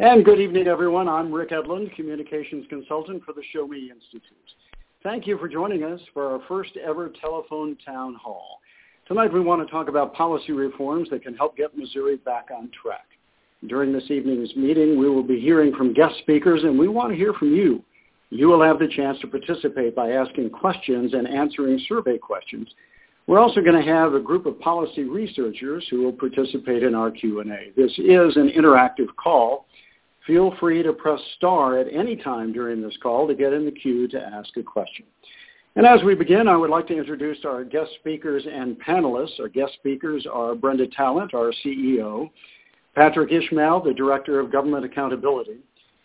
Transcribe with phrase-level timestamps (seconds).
[0.00, 1.10] And good evening, everyone.
[1.10, 4.32] I'm Rick Edlund, Communications Consultant for the Show Me Institute.
[5.02, 8.60] Thank you for joining us for our first ever telephone town hall.
[9.06, 12.70] Tonight we want to talk about policy reforms that can help get Missouri back on
[12.70, 13.08] track.
[13.66, 17.16] During this evening's meeting, we will be hearing from guest speakers, and we want to
[17.18, 17.84] hear from you.
[18.30, 22.70] You will have the chance to participate by asking questions and answering survey questions.
[23.26, 27.10] We're also going to have a group of policy researchers who will participate in our
[27.10, 27.70] Q&A.
[27.76, 29.66] This is an interactive call.
[30.26, 33.72] Feel free to press star at any time during this call to get in the
[33.72, 35.06] queue to ask a question.
[35.76, 39.38] And as we begin, I would like to introduce our guest speakers and panelists.
[39.40, 42.30] Our guest speakers are Brenda Talent, our CEO,
[42.94, 45.58] Patrick Ishmael, the Director of Government Accountability,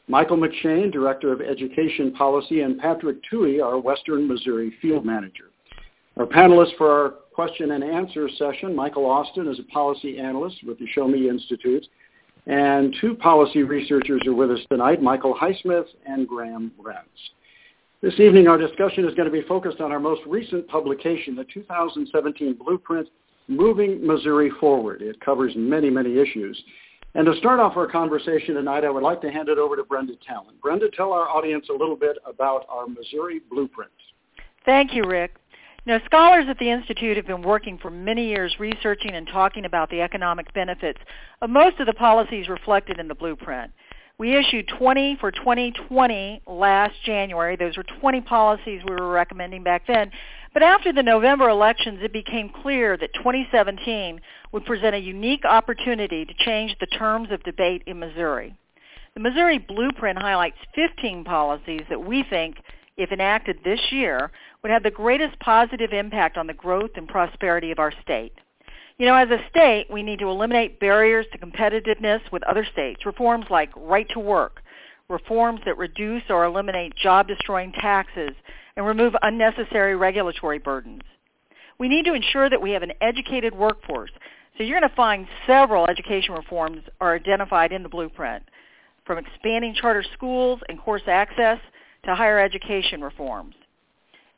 [0.07, 5.45] Michael McShane, Director of Education Policy, and Patrick Tuohey, our Western Missouri Field Manager.
[6.17, 10.77] Our panelists for our question and answer session, Michael Austin is a policy analyst with
[10.77, 11.85] the Show Me Institute,
[12.47, 17.03] and two policy researchers are with us tonight, Michael Highsmith and Graham Renz.
[18.01, 21.45] This evening, our discussion is going to be focused on our most recent publication, the
[21.45, 23.07] 2017 Blueprint
[23.47, 25.01] Moving Missouri Forward.
[25.01, 26.61] It covers many, many issues.
[27.15, 29.83] And to start off our conversation tonight, I would like to hand it over to
[29.83, 30.61] Brenda Talent.
[30.61, 33.91] Brenda, tell our audience a little bit about our Missouri Blueprint.
[34.65, 35.35] Thank you, Rick.
[35.87, 39.91] Now, scholars at the Institute have been working for many years researching and talking about
[39.91, 40.99] the economic benefits
[41.43, 43.71] of most of the policies reflected in the blueprint.
[44.17, 47.55] We issued 20 for 2020 last January.
[47.55, 50.09] Those were 20 policies we were recommending back then.
[50.53, 54.21] But after the November elections, it became clear that 2017
[54.53, 58.55] would present a unique opportunity to change the terms of debate in Missouri.
[59.13, 62.55] The Missouri Blueprint highlights 15 policies that we think,
[62.97, 64.31] if enacted this year,
[64.65, 68.33] would have the greatest positive impact on the growth and prosperity of our state.
[68.97, 73.05] You know, as a state, we need to eliminate barriers to competitiveness with other states.
[73.05, 74.63] Reforms like right to work,
[75.07, 78.31] reforms that reduce or eliminate job-destroying taxes,
[78.75, 81.03] and remove unnecessary regulatory burdens.
[81.77, 84.09] We need to ensure that we have an educated workforce.
[84.57, 88.41] So you're going to find several education reforms are identified in the blueprint,
[89.05, 91.59] from expanding charter schools and course access
[92.05, 93.53] to higher education reforms.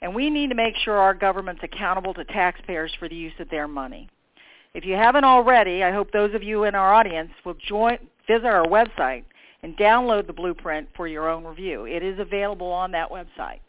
[0.02, 3.50] And we need to make sure our government's accountable to taxpayers for the use of
[3.50, 4.10] their money.
[4.74, 7.98] If you haven't already, I hope those of you in our audience will join,
[8.28, 9.24] visit our website
[9.64, 11.86] and download the blueprint for your own review.
[11.86, 13.60] It is available on that website.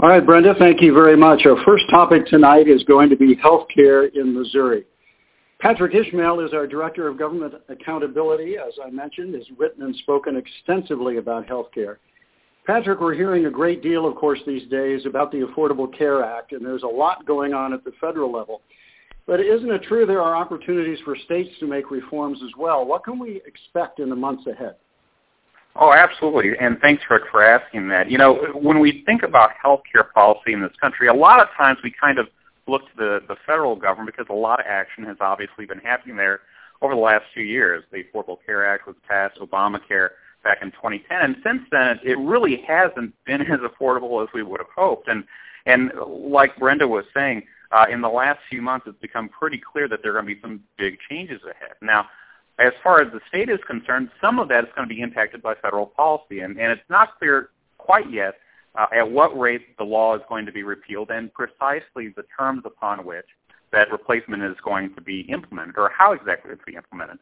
[0.00, 1.46] All right, Brenda, thank you very much.
[1.46, 4.84] Our first topic tonight is going to be health care in Missouri.
[5.60, 8.56] Patrick Ishmael is our Director of Government Accountability.
[8.58, 11.98] As I mentioned, has written and spoken extensively about health care.
[12.68, 16.52] Patrick, we're hearing a great deal, of course, these days about the Affordable Care Act,
[16.52, 18.60] and there's a lot going on at the federal level.
[19.26, 22.84] But isn't it true there are opportunities for states to make reforms as well?
[22.84, 24.74] What can we expect in the months ahead?
[25.76, 26.58] Oh, absolutely.
[26.60, 28.10] And thanks, Rick, for asking that.
[28.10, 31.78] You know, when we think about healthcare policy in this country, a lot of times
[31.82, 32.26] we kind of
[32.66, 36.16] look to the, the federal government because a lot of action has obviously been happening
[36.16, 36.40] there
[36.82, 37.82] over the last few years.
[37.92, 40.10] The Affordable Care Act was passed, Obamacare
[40.42, 41.20] back in 2010.
[41.20, 45.08] And since then, it really hasn't been as affordable as we would have hoped.
[45.08, 45.24] And
[45.66, 49.86] and like Brenda was saying, uh, in the last few months, it's become pretty clear
[49.88, 51.74] that there are going to be some big changes ahead.
[51.82, 52.06] Now,
[52.58, 55.42] as far as the state is concerned, some of that is going to be impacted
[55.42, 58.36] by federal policy, and, and it's not clear quite yet
[58.74, 62.62] uh, at what rate the law is going to be repealed and precisely the terms
[62.64, 63.26] upon which
[63.72, 67.18] that replacement is going to be implemented or how exactly it's going to be implemented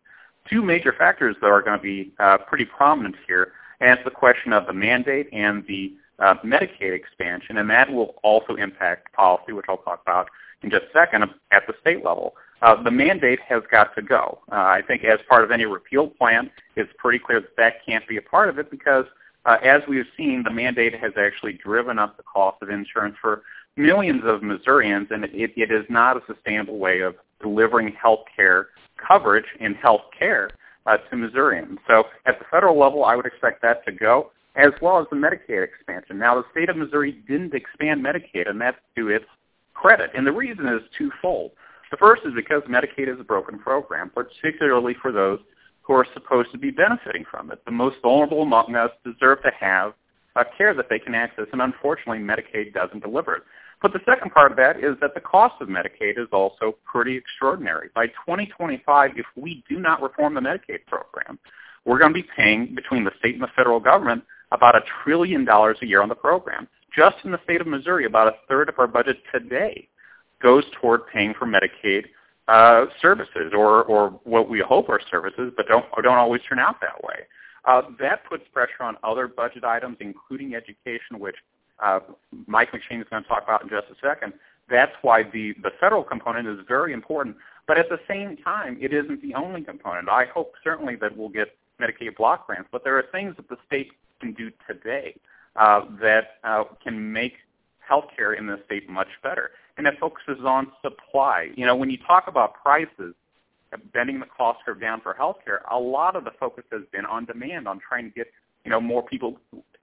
[0.51, 4.11] two major factors that are going to be uh, pretty prominent here, and it's the
[4.11, 9.53] question of the mandate and the uh, Medicaid expansion, and that will also impact policy,
[9.53, 10.29] which I'll talk about
[10.63, 12.35] in just a second, at the state level.
[12.63, 14.39] Uh, the mandate has got to go.
[14.51, 18.07] Uh, I think as part of any repeal plan, it's pretty clear that that can't
[18.09, 19.05] be a part of it because,
[19.45, 23.43] uh, as we've seen, the mandate has actually driven up the cost of insurance for
[23.77, 28.69] millions of Missourians, and it, it is not a sustainable way of delivering health care
[28.97, 30.51] coverage in health care
[30.87, 31.79] uh, to Missourians.
[31.89, 35.17] So at the federal level, I would expect that to go, as well as the
[35.17, 36.19] Medicaid expansion.
[36.19, 39.27] Now, the state of Missouri didn't expand Medicaid, and that's to its
[39.75, 40.11] credit.
[40.15, 41.53] And the reason is twofold.
[41.91, 45.39] The first is because Medicaid is a broken program, particularly for those
[45.83, 47.61] who are supposed to be benefiting from it.
[47.65, 49.93] The most vulnerable among us deserve to have
[50.59, 53.43] care that they can access, and unfortunately, Medicaid doesn't deliver it.
[53.83, 57.17] But the second part of that is that the cost of Medicaid is also pretty
[57.17, 57.91] extraordinary.
[57.95, 61.39] By 2025, if we do not reform the Medicaid program,
[61.85, 65.45] we're going to be paying between the state and the federal government about a trillion
[65.45, 66.67] dollars a year on the program.
[66.97, 69.89] Just in the state of Missouri, about a third of our budget today
[70.43, 72.05] goes toward paying for Medicaid
[72.49, 76.59] uh, services or, or what we hope are services, but don't, or don't always turn
[76.59, 77.27] out that way.
[77.67, 81.35] Uh, that puts pressure on other budget items, including education, which
[81.83, 82.01] uh,
[82.47, 84.33] Mike McShane is going to talk about in just a second.
[84.69, 87.37] That's why the, the federal component is very important.
[87.67, 90.09] But at the same time, it isn't the only component.
[90.09, 93.57] I hope certainly that we'll get Medicaid block grants, but there are things that the
[93.67, 95.15] state can do today
[95.57, 97.35] uh, that uh, can make
[97.89, 99.51] healthcare in the state much better.
[99.77, 101.51] And it focuses on supply.
[101.55, 103.15] You know, when you talk about prices,
[103.93, 107.27] bending the cost curve down for healthcare, a lot of the focus has been on
[107.27, 108.29] demand, on trying to get
[108.65, 109.39] you know more people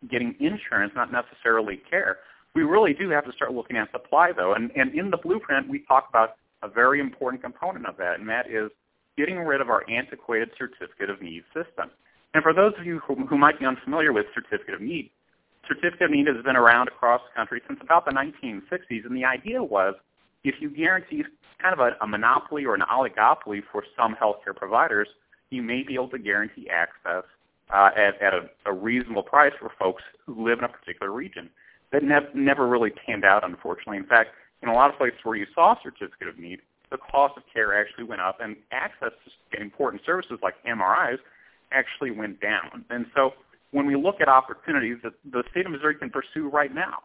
[0.10, 2.20] getting insurance, not necessarily care.
[2.56, 4.54] We really do have to start looking at supply, though.
[4.54, 8.30] And, and in the blueprint, we talk about a very important component of that, and
[8.30, 8.72] that is
[9.18, 11.90] getting rid of our antiquated certificate of need system.
[12.34, 15.12] And for those of you who, who might be unfamiliar with certificate of need,
[15.68, 19.26] certificate of need has been around across the country since about the 1960s, and the
[19.26, 19.96] idea was
[20.44, 21.24] if you guarantee
[21.62, 25.08] kind of a, a monopoly or an oligopoly for some healthcare providers,
[25.50, 27.24] you may be able to guarantee access
[27.74, 31.50] uh, at, at a, a reasonable price for folks who live in a particular region.
[31.92, 33.98] That nev- never really panned out, unfortunately.
[33.98, 34.30] In fact,
[34.62, 36.60] in a lot of places where you saw certificate of need,
[36.92, 39.12] the cost of care actually went up, and access
[39.52, 41.18] to important services like MRIs
[41.72, 42.86] actually went down.
[42.92, 43.34] And so
[43.72, 47.00] when we look at opportunities that the state of Missouri can pursue right now,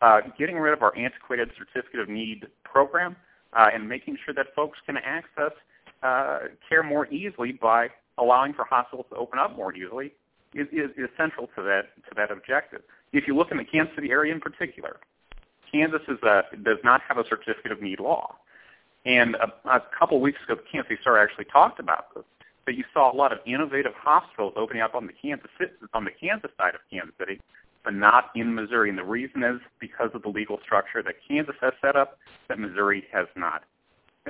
[0.00, 3.16] uh, getting rid of our antiquated certificate of need program
[3.52, 5.52] uh, and making sure that folks can access
[6.02, 10.12] uh, care more easily by allowing for hospitals to open up more easily
[10.54, 12.82] is, is, is central to that to that objective.
[13.12, 14.98] If you look in the Kansas City area in particular,
[15.70, 18.36] Kansas is a, does not have a certificate of need law.
[19.04, 22.24] And a, a couple weeks ago, the Kansas City Star actually talked about this.
[22.66, 25.50] That you saw a lot of innovative hospitals opening up on the Kansas
[25.94, 27.40] on the Kansas side of Kansas City
[27.86, 28.90] but not in Missouri.
[28.90, 32.18] And the reason is because of the legal structure that Kansas has set up
[32.48, 33.62] that Missouri has not.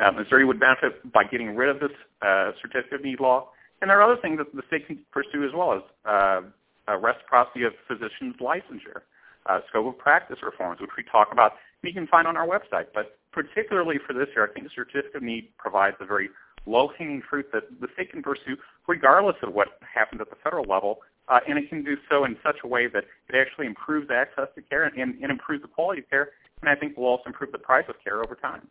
[0.00, 1.90] Uh, Missouri would benefit by getting rid of this
[2.20, 3.48] uh, certificate of need law.
[3.80, 7.64] And there are other things that the state can pursue as well as uh, reciprocity
[7.64, 9.02] of physicians' licensure,
[9.46, 11.52] uh, scope of practice reforms, which we talk about,
[11.82, 12.86] you can find on our website.
[12.94, 16.30] But particularly for this year, I think the certificate of need provides a very
[16.66, 18.56] low-hanging fruit that the state can pursue
[18.88, 22.36] regardless of what happens at the federal level uh, and it can do so in
[22.44, 26.02] such a way that it actually improves access to care and, and improves the quality
[26.02, 26.30] of care,
[26.60, 28.68] and I think will also improve the price of care over time.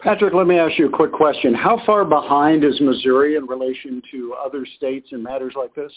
[0.00, 1.54] Patrick, let me ask you a quick question.
[1.54, 5.92] How far behind is Missouri in relation to other states in matters like this?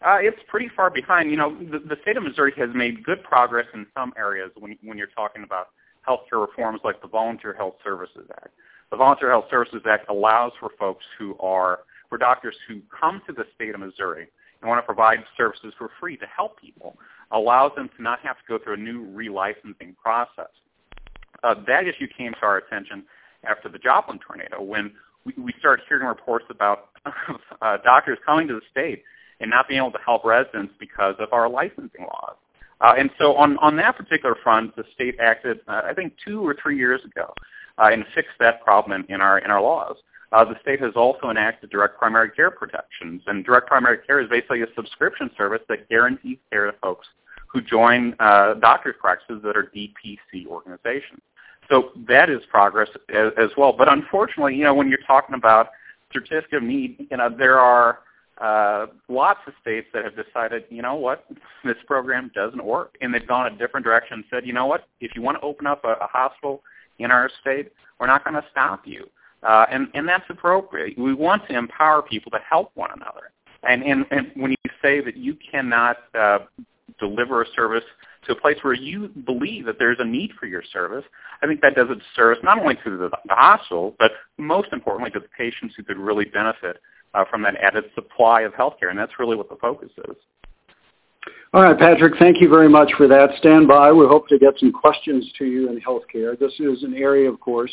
[0.00, 1.28] Uh, it's pretty far behind.
[1.30, 4.76] You know, the, the state of Missouri has made good progress in some areas when,
[4.84, 5.70] when you're talking about
[6.08, 8.50] healthcare reforms like the Volunteer Health Services Act.
[8.92, 13.32] The Volunteer Health Services Act allows for folks who are for doctors who come to
[13.32, 14.28] the state of Missouri
[14.60, 16.96] and want to provide services for free to help people,
[17.32, 20.50] allows them to not have to go through a new relicensing process.
[21.42, 23.04] Uh, that issue came to our attention
[23.44, 24.92] after the Joplin tornado when
[25.24, 26.90] we, we started hearing reports about
[27.62, 29.02] uh, doctors coming to the state
[29.40, 32.36] and not being able to help residents because of our licensing laws.
[32.80, 36.46] Uh, and so on, on that particular front, the state acted, uh, I think, two
[36.46, 37.32] or three years ago
[37.78, 39.96] uh, and fixed that problem in our, in our laws.
[40.32, 44.28] Uh, the state has also enacted direct primary care protections, and direct primary care is
[44.28, 47.06] basically a subscription service that guarantees care to folks
[47.56, 51.20] who join uh, doctor's practices that are DPC organizations.
[51.70, 53.72] So that is progress as, as, well.
[53.72, 55.70] But unfortunately, you know, when you're talking about
[56.12, 58.00] certificate of need, you know, there are
[58.42, 61.24] uh, lots of states that have decided, you know what,
[61.64, 64.86] this program doesn't work, and they've gone a different direction and said, you know what,
[65.00, 66.62] if you want to open up a, a hospital
[66.98, 69.08] in our state, we're not going to stop you.
[69.42, 70.98] Uh, and, and that's appropriate.
[70.98, 73.30] We want to empower people to help one another.
[73.62, 76.40] And, and, and when you say that you cannot uh,
[76.98, 77.84] deliver a service
[78.26, 81.04] to a place where you believe that there's a need for your service,
[81.42, 85.10] I think that does a disservice not only to the, the hospital, but most importantly
[85.12, 86.78] to the patients who could really benefit
[87.14, 88.90] uh, from that added supply of healthcare.
[88.90, 90.16] And that's really what the focus is.
[91.54, 93.30] All right, Patrick, thank you very much for that.
[93.38, 93.92] Stand by.
[93.92, 96.38] We hope to get some questions to you in healthcare.
[96.38, 97.70] This is an area, of course,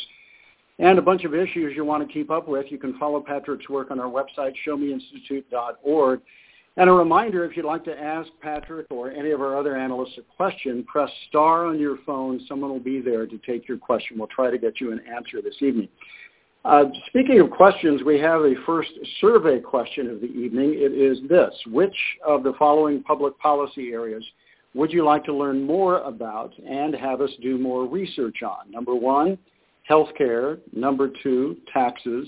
[0.80, 2.68] and a bunch of issues you want to keep up with.
[2.70, 6.22] You can follow Patrick's work on our website, showmeinstitute.org.
[6.76, 10.18] And a reminder, if you'd like to ask Patrick or any of our other analysts
[10.18, 12.42] a question, press star on your phone.
[12.48, 14.18] Someone will be there to take your question.
[14.18, 15.88] We'll try to get you an answer this evening.
[16.66, 18.90] Uh, speaking of questions, we have a first
[19.20, 20.74] survey question of the evening.
[20.76, 21.54] It is this.
[21.68, 24.24] Which of the following public policy areas
[24.74, 28.72] would you like to learn more about and have us do more research on?
[28.72, 29.38] Number one,
[29.88, 30.58] healthcare.
[30.72, 32.28] Number two, taxes.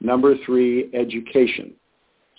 [0.00, 1.72] Number three, education.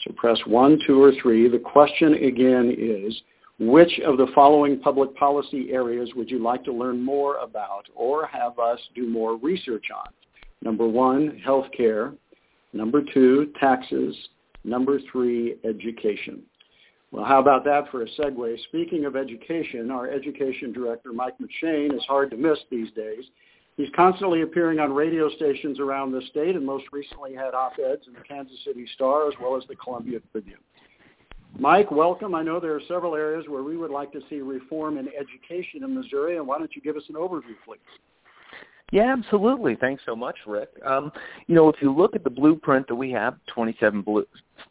[0.03, 1.47] So press one, two, or three.
[1.47, 3.21] The question again is,
[3.59, 8.25] Which of the following public policy areas would you like to learn more about or
[8.27, 10.11] have us do more research on?
[10.63, 12.15] Number one, healthcare.
[12.73, 14.15] Number two, taxes.
[14.63, 16.43] Number three, education.
[17.11, 18.63] Well, how about that for a segue?
[18.63, 23.25] Speaking of education, our education director, Mike McShane, is hard to miss these days.
[23.77, 28.13] He's constantly appearing on radio stations around the state and most recently had op-eds in
[28.13, 30.59] the Kansas City Star as well as the Columbia Tribune.
[31.57, 32.33] Mike, welcome.
[32.33, 35.83] I know there are several areas where we would like to see reform in education
[35.83, 37.79] in Missouri, and why don't you give us an overview, please?
[38.91, 39.75] Yeah, absolutely.
[39.75, 40.69] Thanks so much, Rick.
[40.85, 41.13] Um,
[41.47, 44.25] you know, if you look at the blueprint that we have, 27 blue,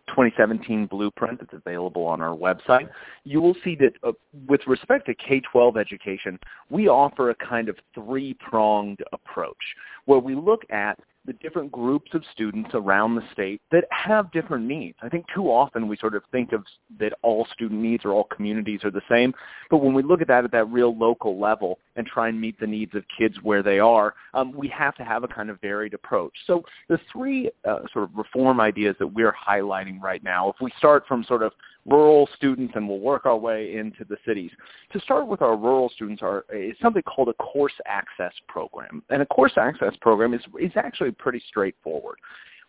[0.08, 2.88] 2017 blueprint that's available on our website,
[3.24, 4.12] you will see that uh,
[4.46, 9.56] with respect to K-12 education, we offer a kind of three-pronged approach
[10.04, 14.66] where we look at the different groups of students around the state that have different
[14.66, 14.96] needs.
[15.02, 16.64] I think too often we sort of think of
[16.98, 19.34] that all student needs or all communities are the same,
[19.70, 22.58] but when we look at that at that real local level and try and meet
[22.58, 25.60] the needs of kids where they are, um, we have to have a kind of
[25.60, 26.32] varied approach.
[26.46, 30.72] So the three uh, sort of reform ideas that we're highlighting right now, if we
[30.78, 31.52] start from sort of
[31.86, 34.50] rural students and we'll work our way into the cities.
[34.92, 39.02] To start with our rural students are is something called a course access program.
[39.10, 42.18] And a course access program is, is actually pretty straightforward.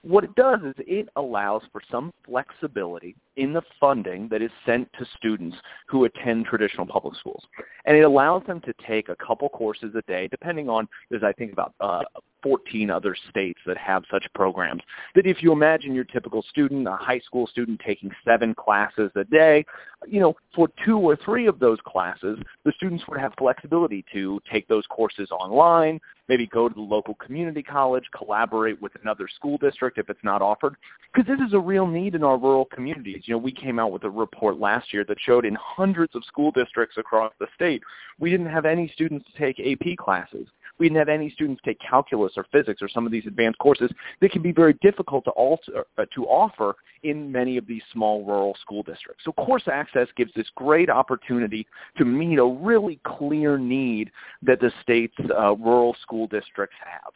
[0.04, 4.92] What it does is it allows for some flexibility in the funding that is sent
[4.98, 5.56] to students
[5.88, 7.44] who attend traditional public schools.
[7.86, 11.34] And it allows them to take a couple courses a day, depending on, there's I
[11.34, 12.02] think about uh,
[12.44, 14.82] 14 other states that have such programs.
[15.16, 19.24] That if you imagine your typical student, a high school student taking seven classes a
[19.24, 19.66] day,
[20.08, 24.40] you know, for two or three of those classes, the students would have flexibility to
[24.52, 29.58] take those courses online, maybe go to the local community college, collaborate with another school
[29.60, 30.76] district if it's not offered.
[31.14, 33.24] Because this is a real need in our rural communities.
[33.26, 36.24] You know, we came out with a report last year that showed in hundreds of
[36.26, 37.84] school districts across the state,
[38.20, 40.48] we didn't have any students to take AP classes
[40.82, 43.92] we didn't have any students take calculus or physics or some of these advanced courses
[44.20, 48.26] that can be very difficult to, alter, uh, to offer in many of these small
[48.26, 49.24] rural school districts.
[49.24, 51.68] So course access gives this great opportunity
[52.00, 54.12] to meet a really clear need
[54.42, 57.14] that the state's uh, rural school districts have.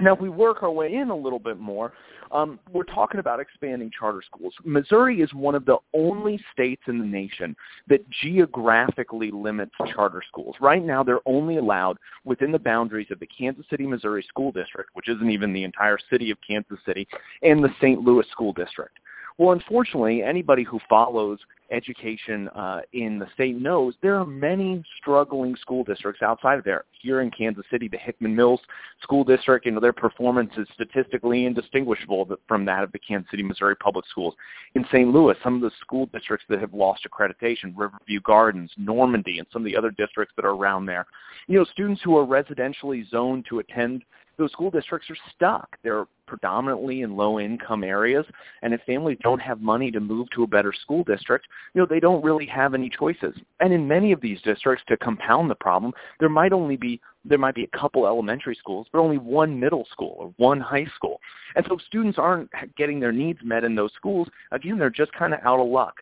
[0.00, 1.92] Now, if we work our way in a little bit more,
[2.32, 4.52] um, we're talking about expanding charter schools.
[4.64, 7.54] Missouri is one of the only states in the nation
[7.86, 10.56] that geographically limits charter schools.
[10.60, 14.90] Right now, they're only allowed within the boundaries of the Kansas City, Missouri School District,
[14.94, 17.06] which isn't even the entire city of Kansas City,
[17.42, 18.00] and the St.
[18.00, 18.98] Louis School District.
[19.36, 21.40] Well, unfortunately, anybody who follows
[21.72, 26.84] education uh, in the state knows there are many struggling school districts outside of there.
[27.02, 28.60] Here in Kansas City, the Hickman Mills
[29.02, 33.42] School District, you know, their performance is statistically indistinguishable from that of the Kansas City,
[33.42, 34.34] Missouri public schools.
[34.76, 35.08] In St.
[35.08, 39.62] Louis, some of the school districts that have lost accreditation, Riverview Gardens, Normandy, and some
[39.62, 41.06] of the other districts that are around there,
[41.48, 44.04] you know, students who are residentially zoned to attend
[44.38, 45.76] those school districts are stuck.
[45.82, 48.24] They're predominantly in low income areas
[48.62, 51.86] and if families don't have money to move to a better school district, you know,
[51.88, 53.34] they don't really have any choices.
[53.60, 57.38] And in many of these districts to compound the problem, there might only be there
[57.38, 61.20] might be a couple elementary schools, but only one middle school or one high school.
[61.56, 64.28] And so students aren't getting their needs met in those schools.
[64.52, 65.94] Again, they're just kind of out of luck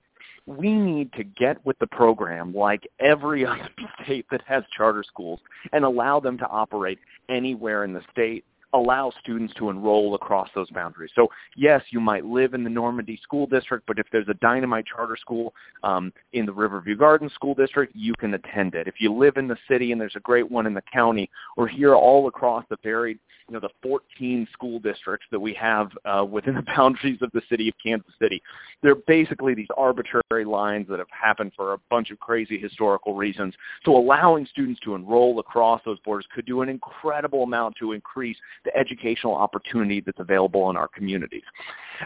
[0.46, 3.68] we need to get with the program like every other
[4.02, 5.40] state that has charter schools
[5.72, 10.70] and allow them to operate anywhere in the state allow students to enroll across those
[10.70, 11.10] boundaries.
[11.14, 14.86] So yes, you might live in the Normandy School District, but if there's a dynamite
[14.86, 18.88] charter school um, in the Riverview Gardens School District, you can attend it.
[18.88, 21.68] If you live in the city and there's a great one in the county, or
[21.68, 26.24] here all across the varied you know, the 14 school districts that we have uh,
[26.24, 28.42] within the boundaries of the city of Kansas City.
[28.82, 33.54] They're basically these arbitrary lines that have happened for a bunch of crazy historical reasons.
[33.84, 38.36] So allowing students to enroll across those borders could do an incredible amount to increase
[38.64, 41.42] the educational opportunity that's available in our communities.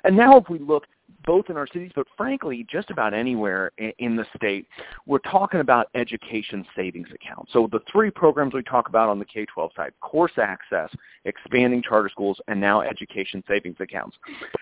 [0.04, 0.84] And now if we look
[1.25, 4.66] both in our cities, but frankly, just about anywhere in the state,
[5.06, 7.52] we're talking about education savings accounts.
[7.52, 10.90] So the three programs we talk about on the K-12 side, course access,
[11.25, 14.16] expanding charter schools, and now education savings accounts.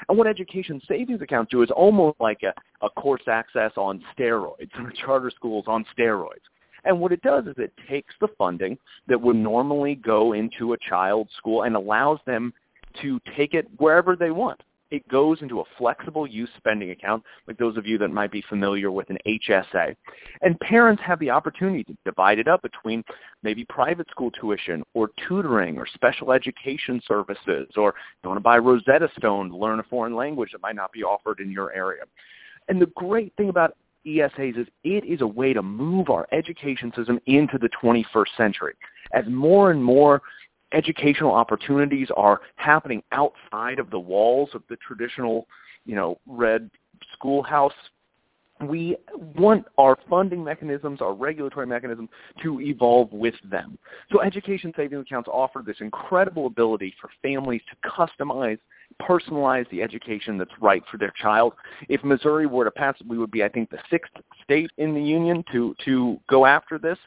[0.09, 4.71] And what education savings accounts do is almost like a, a course access on steroids,
[4.79, 6.45] or charter schools on steroids.
[6.85, 10.79] And what it does is it takes the funding that would normally go into a
[10.79, 12.53] child's school and allows them
[13.03, 14.61] to take it wherever they want
[14.95, 18.43] it goes into a flexible use spending account, like those of you that might be
[18.49, 19.97] familiar with an HSA.
[20.43, 23.03] And parents have the opportunity to divide it up between
[23.43, 28.59] maybe private school tuition or tutoring or special education services, or you want to buy
[28.59, 32.03] Rosetta Stone to learn a foreign language that might not be offered in your area.
[32.69, 36.93] And the great thing about ESAs is it is a way to move our education
[36.97, 38.75] system into the 21st century.
[39.13, 40.23] As more and more
[40.73, 45.47] educational opportunities are happening outside of the walls of the traditional,
[45.87, 46.71] you know, red
[47.13, 47.73] schoolhouse
[48.61, 48.97] we
[49.37, 52.09] want our funding mechanisms, our regulatory mechanisms
[52.43, 53.79] to evolve with them.
[54.13, 58.59] So education savings accounts offer this incredible ability for families to customize,
[59.01, 61.55] personalize the education that's right for their child.
[61.89, 64.13] If Missouri were to pass it, we would be, I think, the sixth
[64.43, 66.99] state in the union to, to go after this.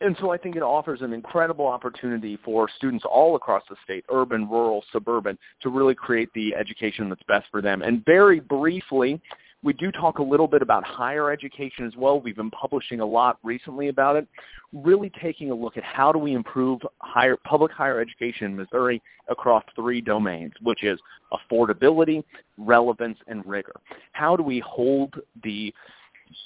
[0.00, 4.04] And so I think it offers an incredible opportunity for students all across the state,
[4.10, 7.82] urban, rural, suburban, to really create the education that's best for them.
[7.82, 9.20] And very briefly,
[9.62, 12.20] we do talk a little bit about higher education as well.
[12.20, 14.28] We've been publishing a lot recently about it,
[14.72, 19.02] really taking a look at how do we improve higher, public higher education in Missouri
[19.28, 21.00] across three domains, which is
[21.32, 22.22] affordability,
[22.56, 23.74] relevance, and rigor.
[24.12, 25.74] How do we hold the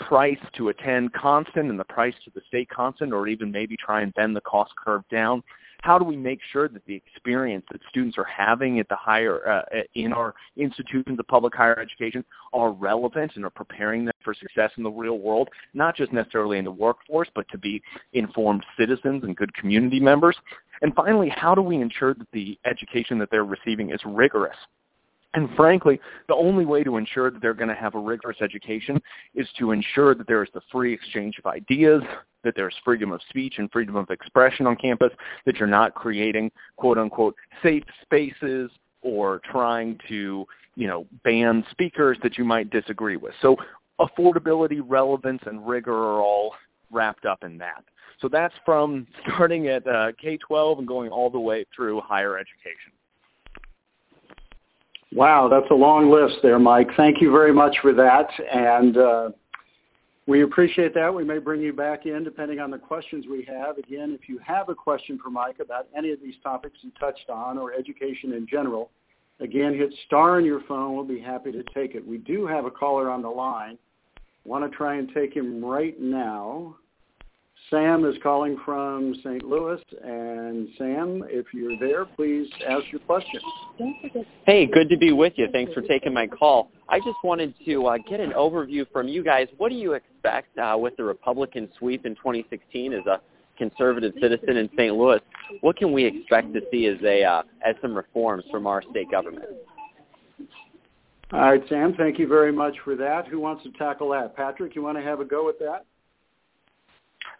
[0.01, 4.01] price to attend constant and the price to the state constant or even maybe try
[4.01, 5.43] and bend the cost curve down?
[5.83, 9.47] How do we make sure that the experience that students are having at the higher
[9.49, 14.33] uh, in our institutions of public higher education are relevant and are preparing them for
[14.33, 18.65] success in the real world, not just necessarily in the workforce, but to be informed
[18.79, 20.37] citizens and good community members?
[20.83, 24.57] And finally, how do we ensure that the education that they're receiving is rigorous?
[25.35, 25.99] And frankly,
[26.29, 29.01] the only way to ensure that they're going to have a rigorous education
[29.35, 32.03] is to ensure that there is the free exchange of ideas,
[32.45, 35.11] that there's freedom of speech and freedom of expression on campus,
[35.47, 38.71] that you're not creating quote unquote safe spaces
[39.03, 40.47] or trying to,
[40.77, 43.35] you know, ban speakers that you might disagree with.
[43.43, 43.57] So
[44.01, 46.55] affordability, relevance, and rigor are all
[46.91, 47.85] wrapped up in that.
[48.21, 52.93] So that's from starting at uh, K-12 and going all the way through higher education.
[55.15, 56.89] Wow, that's a long list there, Mike.
[56.97, 58.29] Thank you very much for that.
[58.51, 59.31] And uh,
[60.27, 61.13] we appreciate that.
[61.13, 63.79] We may bring you back in depending on the questions we have.
[63.79, 67.29] Again, if you have a question for Mike about any of these topics you touched
[67.29, 68.91] on or education in general,
[69.41, 70.95] again, hit star on your phone.
[70.95, 72.07] We'll be happy to take it.
[72.07, 73.79] We do have a caller on the line.
[74.45, 76.77] Want to try and take him right now.
[77.71, 79.43] Sam is calling from St.
[79.43, 79.81] Louis.
[80.05, 83.41] And Sam, if you're there, please ask your question.
[84.47, 85.49] Hey, good to be with you.
[85.53, 86.71] Thanks for taking my call.
[86.89, 89.49] I just wanted to uh, get an overview from you guys.
[89.57, 93.21] What do you expect uh, with the Republican sweep in 2016 as a
[93.57, 94.95] conservative citizen in St.
[94.95, 95.21] Louis?
[95.61, 99.11] What can we expect to see as a uh, as some reforms from our state
[99.11, 99.47] government?
[101.33, 101.95] All right, Sam.
[101.97, 103.27] Thank you very much for that.
[103.29, 104.37] Who wants to tackle that?
[104.37, 105.87] Patrick, you want to have a go at that?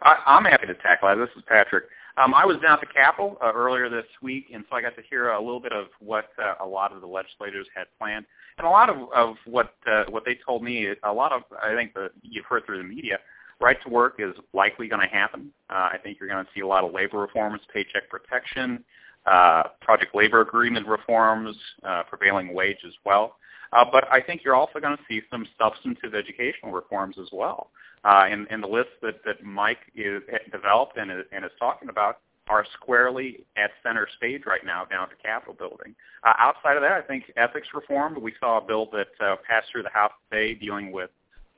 [0.01, 1.15] I, I'm happy to tackle that.
[1.15, 1.85] This is Patrick.
[2.15, 4.95] Um, I was down at the Capitol uh, earlier this week, and so I got
[4.95, 8.25] to hear a little bit of what uh, a lot of the legislators had planned,
[8.59, 10.89] and a lot of, of what uh, what they told me.
[11.03, 13.17] A lot of I think that you've heard through the media.
[13.59, 15.51] Right to work is likely going to happen.
[15.69, 18.83] Uh, I think you're going to see a lot of labor reforms, paycheck protection,
[19.25, 23.37] uh, project labor agreement reforms, uh, prevailing wage as well.
[23.73, 27.71] Uh, but I think you're also going to see some substantive educational reforms as well.
[28.03, 31.89] Uh, and, and the list that, that Mike is developed and is, and is talking
[31.89, 35.95] about are squarely at center stage right now down at the Capitol building.
[36.23, 38.21] Uh, outside of that, I think ethics reform.
[38.21, 41.09] We saw a bill that uh, passed through the House today dealing with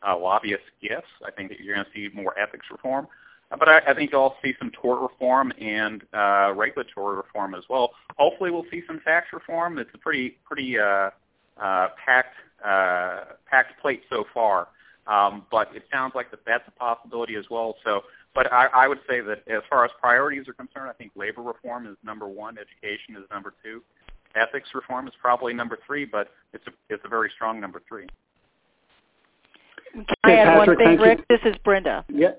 [0.08, 1.08] uh, lobbyist gifts.
[1.25, 3.08] I think that you're going to see more ethics reform.
[3.51, 7.56] Uh, but I, I think you'll also see some tort reform and uh, regulatory reform
[7.56, 7.91] as well.
[8.17, 9.80] Hopefully, we'll see some tax reform.
[9.80, 11.10] It's a pretty pretty uh,
[11.61, 14.67] uh, packed uh, packed plate so far.
[15.07, 17.75] Um, but it sounds like that that's a possibility as well.
[17.83, 18.01] So,
[18.33, 21.43] but I, I would say that as far as priorities are concerned, I think labor
[21.43, 23.83] reform is number one, education is number two,
[24.35, 28.07] ethics reform is probably number three, but it's a it's a very strong number three.
[29.93, 31.19] Can I add Patrick, one thing, Rick?
[31.29, 31.37] You.
[31.37, 32.03] This is Brenda.
[32.09, 32.31] Yeah.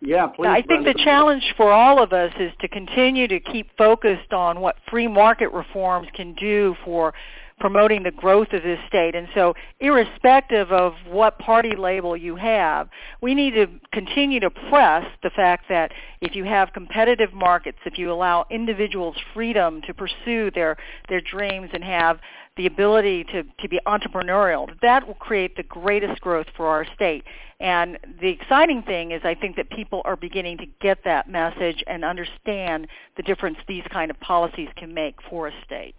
[0.00, 0.48] Yeah, please.
[0.48, 0.94] I think Brenda.
[0.94, 5.06] the challenge for all of us is to continue to keep focused on what free
[5.06, 7.14] market reforms can do for
[7.62, 9.14] promoting the growth of this state.
[9.14, 12.88] And so irrespective of what party label you have,
[13.20, 17.98] we need to continue to press the fact that if you have competitive markets, if
[17.98, 20.76] you allow individuals freedom to pursue their,
[21.08, 22.18] their dreams and have
[22.56, 27.22] the ability to, to be entrepreneurial, that will create the greatest growth for our state.
[27.60, 31.84] And the exciting thing is I think that people are beginning to get that message
[31.86, 35.94] and understand the difference these kind of policies can make for a state.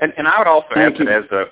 [0.00, 1.44] And, and I would also Thank add that as a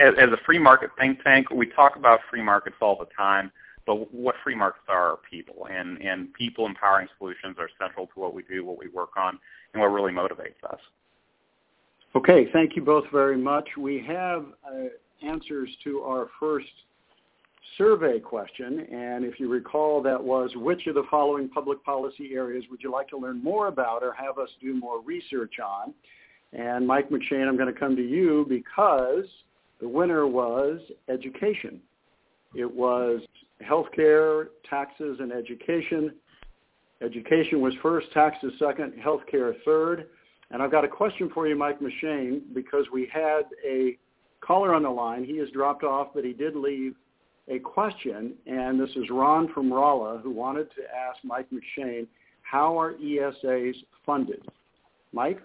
[0.00, 3.52] as, as a free market think tank, we talk about free markets all the time,
[3.86, 8.20] but what free markets are are people, and and people empowering solutions are central to
[8.20, 9.38] what we do, what we work on,
[9.72, 10.80] and what really motivates us.
[12.16, 13.68] Okay, thank you both very much.
[13.78, 16.66] We have uh, answers to our first
[17.78, 18.80] survey question.
[18.92, 22.90] And if you recall, that was which of the following public policy areas would you
[22.90, 25.94] like to learn more about or have us do more research on?
[26.52, 29.24] And Mike McShane, I'm going to come to you because
[29.80, 31.80] the winner was education.
[32.54, 33.20] It was
[33.62, 36.14] healthcare, taxes, and education.
[37.02, 40.08] Education was first, taxes second, healthcare third.
[40.50, 43.96] And I've got a question for you, Mike McShane, because we had a
[44.40, 45.24] caller on the line.
[45.24, 46.94] He has dropped off, but he did leave
[47.48, 52.06] a question, and this is Ron from Rolla who wanted to ask Mike McShane,
[52.42, 53.74] how are ESAs
[54.06, 54.42] funded?
[55.12, 55.40] Mike?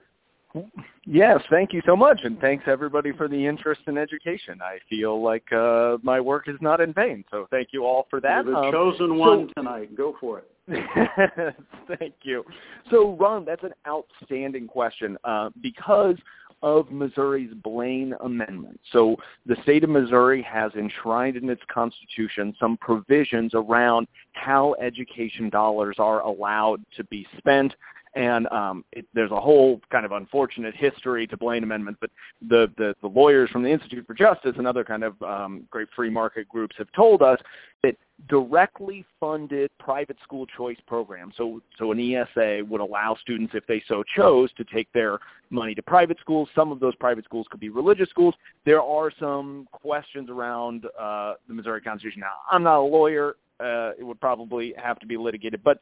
[1.05, 4.59] Yes, thank you so much, and thanks everybody for the interest in education.
[4.61, 8.19] I feel like uh, my work is not in vain, so thank you all for
[8.21, 8.45] that.
[8.45, 9.95] You're the um, chosen one so, tonight.
[9.95, 10.49] Go for it.
[11.99, 12.43] thank you.
[12.89, 16.15] So, Ron, that's an outstanding question uh, because
[16.63, 18.79] of Missouri's Blaine Amendment.
[18.91, 19.15] So
[19.45, 25.97] the state of Missouri has enshrined in its constitution some provisions around how education dollars
[25.99, 27.75] are allowed to be spent
[28.15, 32.09] and um, it, there's a whole kind of unfortunate history to Blaine Amendment, but
[32.47, 35.89] the, the, the lawyers from the Institute for Justice and other kind of um, great
[35.95, 37.39] free market groups have told us
[37.83, 37.97] that
[38.29, 43.83] directly funded private school choice programs, so, so an ESA would allow students, if they
[43.87, 46.47] so chose, to take their money to private schools.
[46.55, 48.33] Some of those private schools could be religious schools.
[48.65, 52.21] There are some questions around uh, the Missouri Constitution.
[52.21, 53.35] Now, I'm not a lawyer.
[53.59, 55.79] Uh, it would probably have to be litigated, but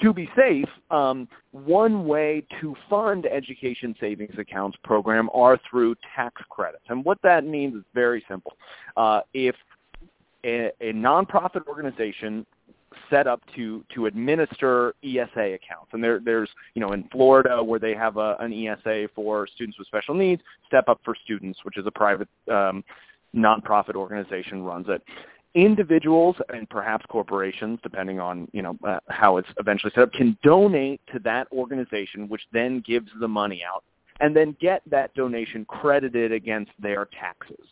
[0.00, 6.42] to be safe, um, one way to fund education savings accounts program are through tax
[6.50, 6.84] credits.
[6.88, 8.52] And what that means is very simple.
[8.96, 9.54] Uh, if
[10.44, 12.46] a, a nonprofit organization
[13.10, 15.90] set up to to administer ESA accounts.
[15.92, 19.78] And there, there's, you know, in Florida where they have a, an ESA for students
[19.78, 22.82] with special needs, Step Up for Students, which is a private um,
[23.34, 25.02] nonprofit organization runs it
[25.56, 30.36] individuals and perhaps corporations, depending on you know uh, how it's eventually set up, can
[30.44, 33.82] donate to that organization, which then gives the money out,
[34.20, 37.66] and then get that donation credited against their taxes.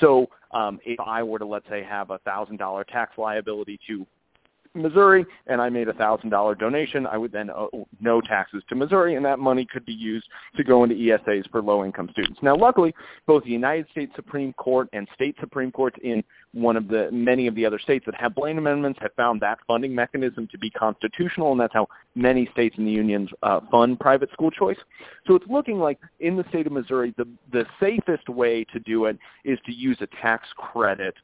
[0.00, 4.06] So um, if I were to let's say have a thousand dollar tax liability to
[4.74, 8.74] Missouri and I made a thousand dollar donation, I would then owe no taxes to
[8.74, 12.38] Missouri, and that money could be used to go into ESAs for low income students.
[12.42, 12.94] Now, luckily,
[13.26, 17.46] both the United States Supreme Court and state Supreme Courts in one of the many
[17.46, 20.70] of the other states that have Blaine amendments have found that funding mechanism to be
[20.70, 24.78] constitutional, and that's how many states in the union uh, fund private school choice.
[25.26, 29.06] So it's looking like in the state of Missouri, the the safest way to do
[29.06, 31.14] it is to use a tax credit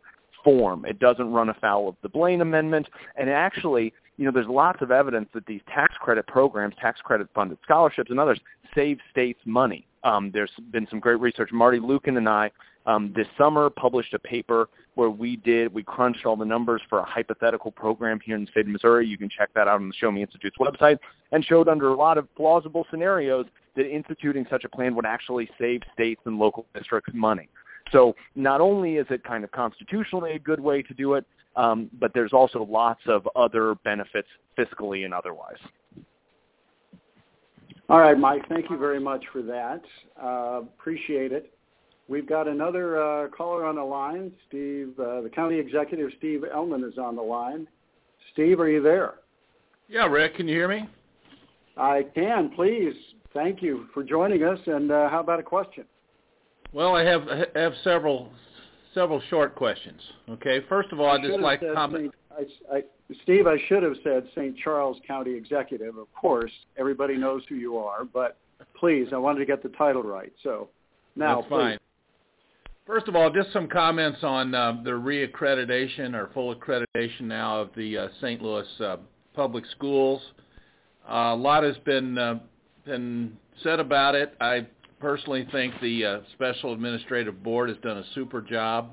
[0.47, 0.85] form.
[0.85, 4.93] It doesn't run afoul of the Blaine Amendment, and actually, you know, there's lots of
[4.93, 8.39] evidence that these tax credit programs, tax credit funded scholarships, and others
[8.73, 9.89] save states money.
[10.05, 11.51] Um, there's been some great research.
[11.53, 12.53] Marty Lueken and I
[12.87, 17.01] um, this summer published a paper where we did we crunched all the numbers for
[17.01, 19.05] a hypothetical program here in the state of Missouri.
[19.05, 20.99] You can check that out on the Show Me Institute's website,
[21.33, 25.51] and showed under a lot of plausible scenarios that instituting such a plan would actually
[25.59, 27.49] save states and local districts money.
[27.93, 31.25] So not only is it kind of constitutionally a good way to do it,
[31.57, 35.57] um, but there's also lots of other benefits fiscally and otherwise.
[37.89, 39.81] All right, Mike, thank you very much for that.
[40.21, 41.53] Uh, appreciate it.
[42.09, 44.33] We've got another uh, caller on the line.
[44.49, 47.67] Steve, uh, the county executive, Steve Ehlmann, is on the line.
[48.33, 49.15] Steve, are you there?
[49.89, 50.89] Yeah, Rick, can you hear me?
[51.77, 52.95] I can, please.
[53.33, 54.59] Thank you for joining us.
[54.67, 55.85] And uh, how about a question?
[56.73, 58.33] Well, I have I have several
[58.95, 60.01] several short questions.
[60.31, 62.15] Okay, first of all, I just like comment.
[62.31, 62.83] I, I,
[63.23, 64.57] Steve, I should have said St.
[64.59, 65.97] Charles County Executive.
[65.97, 68.37] Of course, everybody knows who you are, but
[68.79, 70.33] please, I wanted to get the title right.
[70.43, 70.69] So
[71.15, 71.79] now, That's fine.
[72.87, 77.71] First of all, just some comments on uh, the reaccreditation or full accreditation now of
[77.77, 78.41] the uh, St.
[78.41, 78.99] Louis uh,
[79.35, 80.23] public schools.
[81.09, 82.39] Uh, a lot has been uh,
[82.85, 84.35] been said about it.
[84.41, 84.67] I
[85.01, 88.93] personally think the uh, Special Administrative Board has done a super job.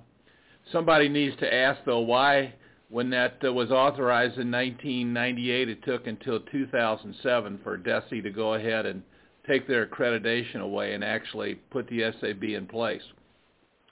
[0.71, 2.53] Somebody needs to ask, though, why,
[2.89, 8.53] when that uh, was authorized in 1998, it took until 2007 for DESE to go
[8.53, 9.01] ahead and
[9.47, 13.01] take their accreditation away and actually put the SAB in place.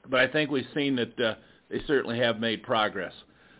[0.10, 1.36] But I think we've seen that uh,
[1.70, 3.14] they certainly have made progress.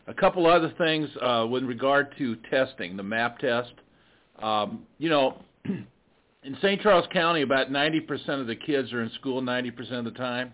[0.08, 3.74] A couple other things uh, with regard to testing, the MAP test.
[4.42, 5.42] Um, you know,
[6.44, 6.82] in St.
[6.82, 10.54] Charles County, about 90% of the kids are in school 90% of the time.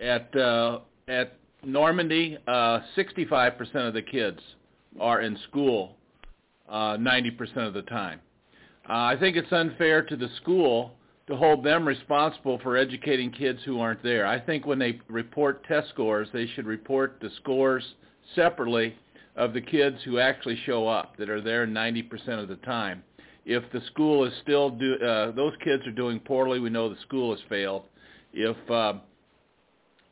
[0.00, 4.38] At uh, at Normandy, uh, 65% of the kids
[5.00, 5.96] are in school
[6.68, 8.20] uh, 90% of the time.
[8.88, 10.92] Uh, I think it's unfair to the school
[11.26, 14.26] to hold them responsible for educating kids who aren't there.
[14.26, 17.84] I think when they report test scores, they should report the scores
[18.34, 18.94] separately
[19.34, 22.10] of the kids who actually show up that are there 90%
[22.40, 23.02] of the time.
[23.46, 27.00] If the school is still do uh, those kids are doing poorly, we know the
[27.02, 27.84] school has failed.
[28.32, 28.94] If uh,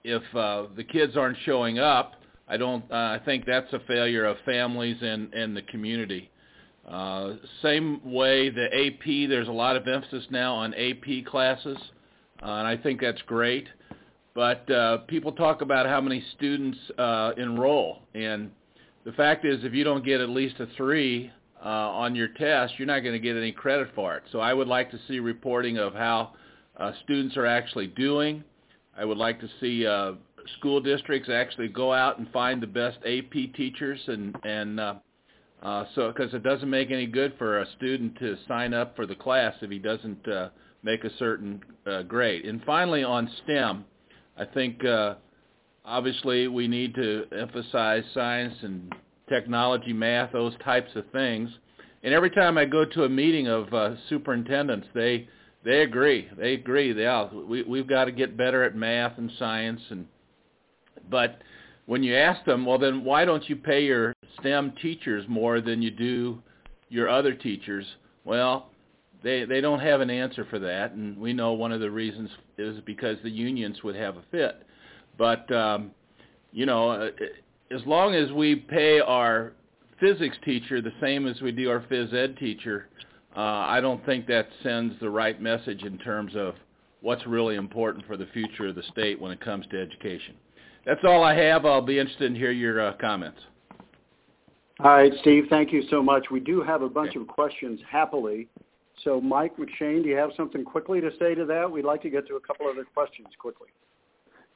[0.04, 2.14] if uh, the kids aren't showing up,
[2.46, 2.84] I don't.
[2.90, 6.30] Uh, I think that's a failure of families and and the community.
[6.88, 9.28] Uh, same way the AP.
[9.28, 11.78] There's a lot of emphasis now on AP classes,
[12.40, 13.66] uh, and I think that's great.
[14.34, 18.50] But uh, people talk about how many students uh, enroll, and
[19.04, 21.32] the fact is, if you don't get at least a three
[21.64, 24.24] uh, on your test, you're not going to get any credit for it.
[24.30, 26.32] So I would like to see reporting of how
[26.76, 28.44] uh, students are actually doing.
[28.96, 30.12] I would like to see uh,
[30.58, 34.94] school districts actually go out and find the best AP teachers and and uh,
[35.62, 39.06] uh, so because it doesn't make any good for a student to sign up for
[39.06, 40.50] the class if he doesn't uh,
[40.82, 42.44] make a certain uh, grade.
[42.44, 43.84] And finally, on STEM,
[44.36, 45.14] I think uh,
[45.84, 48.94] obviously we need to emphasize science and
[49.28, 51.50] technology, math, those types of things.
[52.02, 55.28] And every time I go to a meeting of uh, superintendents, they
[55.64, 56.28] they agree.
[56.36, 56.92] They agree.
[56.92, 60.06] They all, we we've got to get better at math and science and
[61.10, 61.42] but
[61.86, 65.82] when you ask them, well then why don't you pay your STEM teachers more than
[65.82, 66.42] you do
[66.88, 67.86] your other teachers?
[68.24, 68.70] Well,
[69.22, 72.28] they they don't have an answer for that and we know one of the reasons
[72.58, 74.62] is because the unions would have a fit.
[75.16, 75.92] But um
[76.52, 77.08] you know, uh,
[77.70, 79.52] as long as we pay our
[80.00, 82.88] physics teacher the same as we do our phys ed teacher,
[83.36, 86.54] uh, I don't think that sends the right message in terms of
[87.00, 90.34] what's really important for the future of the state when it comes to education.
[90.86, 91.64] That's all I have.
[91.64, 93.40] I'll be interested in hear your uh, comments.
[94.80, 96.26] All right, Steve, thank you so much.
[96.30, 97.20] We do have a bunch okay.
[97.20, 98.48] of questions, happily.
[99.02, 101.70] So, Mike McShane, do you have something quickly to say to that?
[101.70, 103.68] We'd like to get to a couple other questions quickly.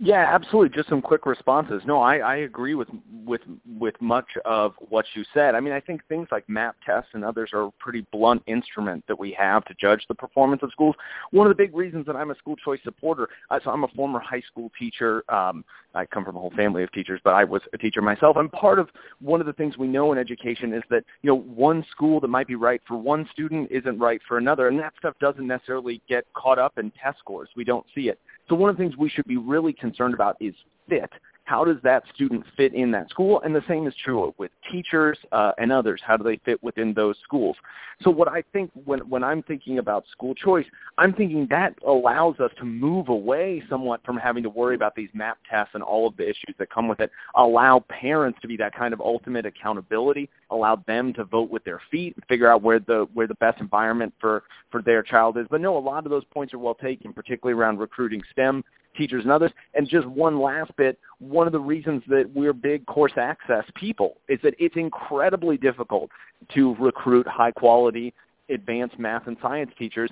[0.01, 0.77] Yeah, absolutely.
[0.77, 1.83] Just some quick responses.
[1.85, 2.87] No, I, I agree with
[3.27, 3.41] with
[3.81, 5.57] with much of what you said.
[5.57, 9.03] I mean, I think things like MAP tests and others are a pretty blunt instrument
[9.09, 10.95] that we have to judge the performance of schools.
[11.33, 13.89] One of the big reasons that I'm a school choice supporter, uh, so I'm a
[13.89, 15.25] former high school teacher.
[15.29, 15.65] Um,
[15.97, 18.37] I come from a whole family of teachers, but I was a teacher myself.
[18.37, 21.39] And part of one of the things we know in education is that you know
[21.41, 24.93] one school that might be right for one student isn't right for another, and that
[24.97, 27.49] stuff doesn't necessarily get caught up in test scores.
[27.57, 28.21] We don't see it.
[28.49, 30.55] So one of the things we should be really concerned about is
[30.89, 31.11] fit.
[31.49, 33.41] How does that student fit in that school?
[33.43, 35.99] And the same is true with teachers uh, and others.
[36.05, 37.57] How do they fit within those schools?
[38.03, 40.67] So what I think when, when I'm thinking about school choice,
[40.99, 45.09] I'm thinking that allows us to move away somewhat from having to worry about these
[45.15, 47.11] MAP tests and all of the issues that come with it.
[47.35, 50.29] Allow parents to be that kind of ultimate accountability.
[50.51, 53.59] Allow them to vote with their feet and figure out where the where the best
[53.63, 55.47] environment for for their child is.
[55.51, 58.63] But no, a lot of those points are well taken, particularly around recruiting STEM
[58.99, 59.53] teachers and others.
[59.75, 64.19] And just one last bit, one of the reasons that we're big course access people
[64.29, 66.11] is that it's incredibly difficult
[66.55, 68.13] to recruit high quality
[68.51, 70.11] advanced math and science teachers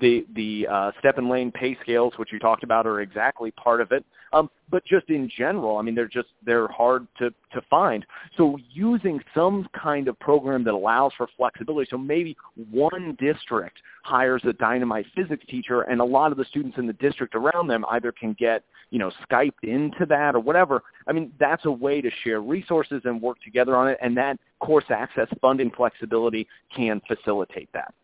[0.00, 3.80] the the uh, step and lane pay scales, which you talked about, are exactly part
[3.80, 4.04] of it.
[4.32, 8.04] Um, but just in general, I mean, they're just they're hard to to find.
[8.36, 11.88] So using some kind of program that allows for flexibility.
[11.90, 12.36] So maybe
[12.70, 16.92] one district hires a dynamite physics teacher, and a lot of the students in the
[16.94, 20.82] district around them either can get you know Skyped into that or whatever.
[21.06, 24.38] I mean, that's a way to share resources and work together on it, and that
[24.58, 27.94] course access funding flexibility can facilitate that.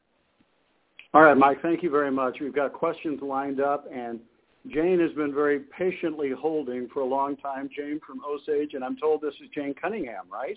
[1.12, 2.38] All right, Mike, thank you very much.
[2.40, 4.20] We've got questions lined up, and
[4.68, 7.68] Jane has been very patiently holding for a long time.
[7.75, 10.57] Jane from Osage, and I'm told this is Jane Cunningham, right?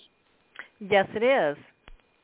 [0.79, 1.57] Yes, it is.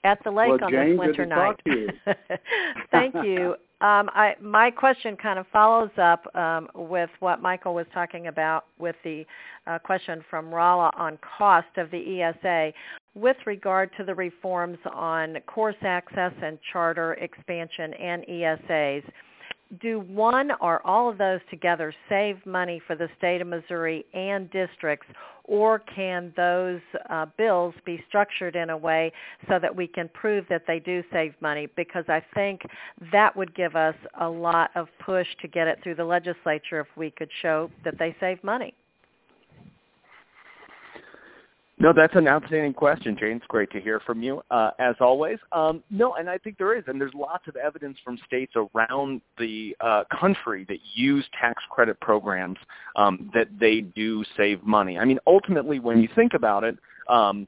[0.04, 1.46] At the lake well, on Jane, this winter good to night.
[1.46, 1.90] Talk to you.
[2.92, 3.56] Thank you.
[3.82, 8.66] Um, I, my question kind of follows up um, with what Michael was talking about
[8.78, 9.26] with the
[9.68, 12.74] uh, question from Rolla on cost of the ESA
[13.16, 19.04] with regard to the reforms on course access and charter expansion and ESAs
[19.82, 24.50] do one or all of those together save money for the state of Missouri and
[24.50, 25.06] districts,
[25.44, 29.12] or can those uh, bills be structured in a way
[29.48, 31.68] so that we can prove that they do save money?
[31.76, 32.62] Because I think
[33.12, 36.88] that would give us a lot of push to get it through the legislature if
[36.96, 38.74] we could show that they save money.
[41.82, 43.38] No, that's an outstanding question, Jane.
[43.38, 45.38] It's great to hear from you, uh, as always.
[45.54, 49.22] Um, no, and I think there is, and there's lots of evidence from states around
[49.38, 52.58] the uh, country that use tax credit programs
[52.98, 55.00] um, that they do save money.
[55.00, 57.48] I mean, ultimately, when you think about it, um,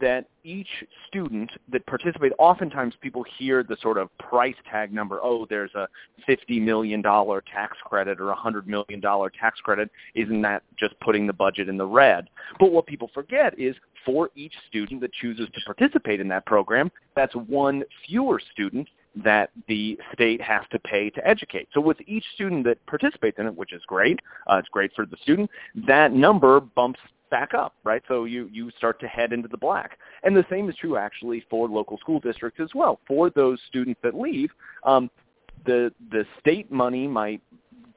[0.00, 0.68] that each
[1.08, 5.88] student that participates, oftentimes people hear the sort of price tag number, oh, there's a
[6.28, 9.90] $50 million tax credit or a $100 million tax credit.
[10.14, 12.28] Isn't that just putting the budget in the red?
[12.58, 16.90] But what people forget is for each student that chooses to participate in that program,
[17.16, 21.68] that's one fewer student that the state has to pay to educate.
[21.72, 24.18] So with each student that participates in it, which is great,
[24.50, 25.50] uh, it's great for the student,
[25.86, 27.00] that number bumps
[27.34, 28.00] back up, right?
[28.06, 29.98] So you, you start to head into the black.
[30.22, 33.00] And the same is true actually for local school districts as well.
[33.08, 34.50] For those students that leave,
[34.84, 35.10] um,
[35.66, 37.42] the, the state money might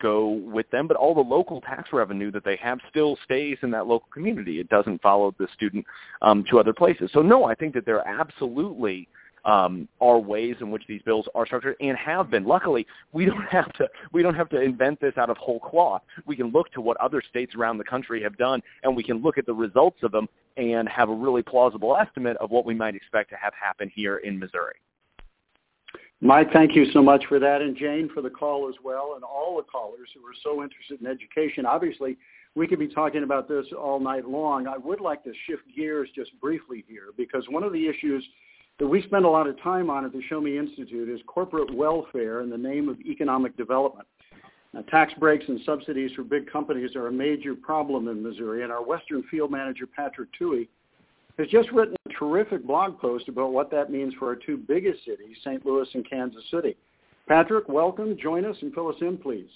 [0.01, 3.69] go with them, but all the local tax revenue that they have still stays in
[3.69, 4.59] that local community.
[4.59, 5.85] It doesn't follow the student
[6.23, 7.11] um, to other places.
[7.13, 9.07] So no, I think that there absolutely
[9.45, 12.45] um, are ways in which these bills are structured and have been.
[12.45, 16.01] Luckily, we don't have to we don't have to invent this out of whole cloth.
[16.25, 19.21] We can look to what other states around the country have done, and we can
[19.21, 22.73] look at the results of them and have a really plausible estimate of what we
[22.73, 24.75] might expect to have happen here in Missouri.
[26.19, 29.23] Mike, thank you so much for that, and Jane for the call as well, and
[29.23, 31.63] all the callers who are so interested in education.
[31.63, 32.17] Obviously,
[32.55, 34.65] we could be talking about this all night long.
[34.65, 38.27] I would like to shift gears just briefly here because one of the issues
[38.79, 41.73] that we spend a lot of time on at the Show Me Institute is corporate
[41.73, 44.07] welfare in the name of economic development.
[44.73, 48.71] Now, tax breaks and subsidies for big companies are a major problem in Missouri, and
[48.71, 50.67] our Western field manager, Patrick Tuohey,
[51.39, 55.03] has just written a terrific blog post about what that means for our two biggest
[55.05, 55.65] cities, St.
[55.65, 56.75] Louis and Kansas City.
[57.27, 58.17] Patrick, welcome.
[58.17, 59.49] Join us and fill us in, please.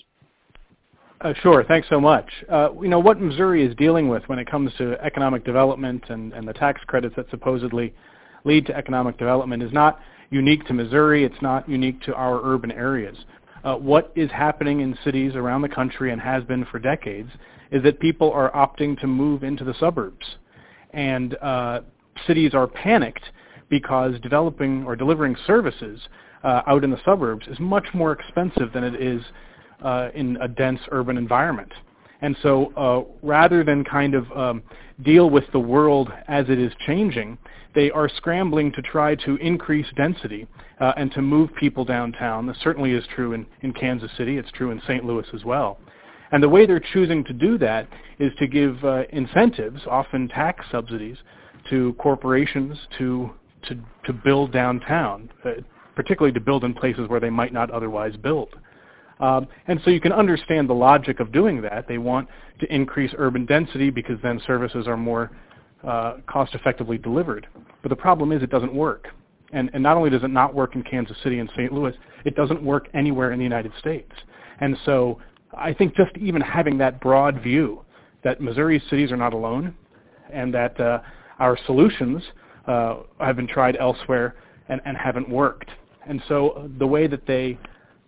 [1.21, 1.63] Uh, sure.
[1.63, 2.25] Thanks so much.
[2.49, 6.33] Uh, you know, what Missouri is dealing with when it comes to economic development and,
[6.33, 7.93] and the tax credits that supposedly
[8.43, 9.99] lead to economic development is not
[10.29, 11.23] unique to Missouri.
[11.23, 13.17] It's not unique to our urban areas.
[13.63, 17.29] Uh, what is happening in cities around the country and has been for decades
[17.71, 20.25] is that people are opting to move into the suburbs.
[20.91, 21.81] And uh,
[22.27, 23.23] cities are panicked
[23.69, 25.99] because developing or delivering services
[26.43, 29.21] uh, out in the suburbs is much more expensive than it is
[29.83, 31.71] uh, in a dense urban environment.
[32.21, 34.63] And so uh, rather than kind of um,
[35.03, 37.37] deal with the world as it is changing,
[37.73, 40.47] they are scrambling to try to increase density
[40.79, 42.47] uh, and to move people downtown.
[42.47, 44.37] This certainly is true in, in Kansas City.
[44.37, 45.05] It's true in St.
[45.05, 45.77] Louis as well.
[46.31, 47.87] And the way they're choosing to do that
[48.19, 51.17] is to give uh, incentives, often tax subsidies,
[51.69, 53.31] to corporations to,
[53.67, 55.51] to, to build downtown, uh,
[55.95, 58.49] particularly to build in places where they might not otherwise build.
[59.21, 61.87] Um, and so you can understand the logic of doing that.
[61.87, 62.27] They want
[62.59, 65.31] to increase urban density because then services are more
[65.87, 67.47] uh, cost effectively delivered.
[67.83, 69.07] But the problem is it doesn't work.
[69.53, 71.71] And, and not only does it not work in Kansas City and St.
[71.71, 71.93] Louis,
[72.25, 74.11] it doesn't work anywhere in the United States.
[74.59, 75.19] And so
[75.55, 77.81] I think just even having that broad view
[78.23, 79.75] that Missouri's cities are not alone
[80.31, 80.99] and that uh,
[81.39, 82.23] our solutions
[82.67, 84.35] uh, have been tried elsewhere
[84.69, 85.69] and, and haven't worked.
[86.07, 87.57] And so the way that they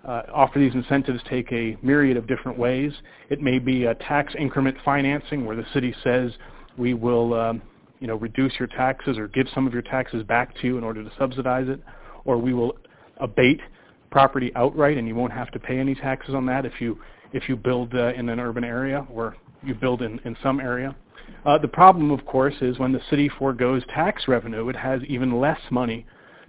[0.06, 2.92] uh, offer these incentives take a myriad of different ways.
[3.30, 6.32] It may be a tax increment financing where the city says
[6.78, 7.62] we will um,
[8.00, 10.84] you know, reduce your taxes or give some of your taxes back to you in
[10.84, 11.80] order to subsidize it,
[12.26, 12.78] or we will
[13.18, 13.62] abate
[14.12, 17.00] property outright and you won't have to pay any taxes on that if you
[17.32, 20.96] if you build uh, in an urban area or you build in, in some area.
[21.46, 25.40] Uh, the problem, of course, is when the city foregoes tax revenue, it has even
[25.40, 26.06] less money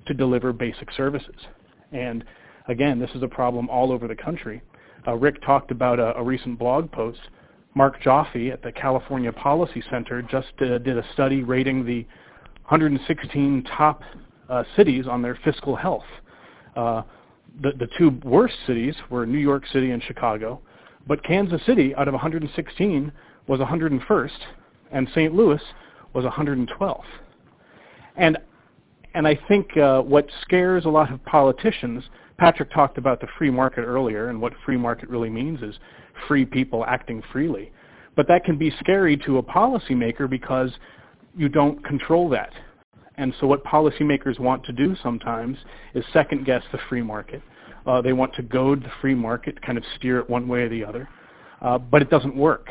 [0.06, 1.36] to deliver basic services.
[1.92, 2.24] And
[2.66, 4.62] Again, this is a problem all over the country.
[5.06, 7.20] Uh, Rick talked about a, a, recent blog post.
[7.74, 12.06] Marc Joffe at the California Policy Center just uh, did a study rating the
[12.68, 14.02] 116 top
[14.48, 16.04] uh, cities on their fiscal health.
[16.74, 17.02] Uh,
[17.60, 20.60] the, the two worst cities were New York City and Chicago,
[21.06, 23.12] but Kansas City, out of 116,
[23.46, 24.30] was 101st,
[24.90, 25.34] and St.
[25.34, 25.60] Louis
[26.14, 27.02] was 112th.
[28.16, 28.38] And
[29.16, 32.02] and I think uh, what scares a lot of politicians
[32.38, 35.74] Patrick talked about the free market earlier, and what free market really means is
[36.26, 37.72] free people acting freely.
[38.16, 40.70] But that can be scary to a policymaker because
[41.36, 42.52] you don't control that.
[43.16, 45.56] And so what policymakers want to do sometimes
[45.94, 47.42] is second guess the free market.
[47.86, 50.68] Uh, they want to goad the free market, kind of steer it one way or
[50.68, 51.08] the other.
[51.60, 52.68] Uh, but it doesn't work.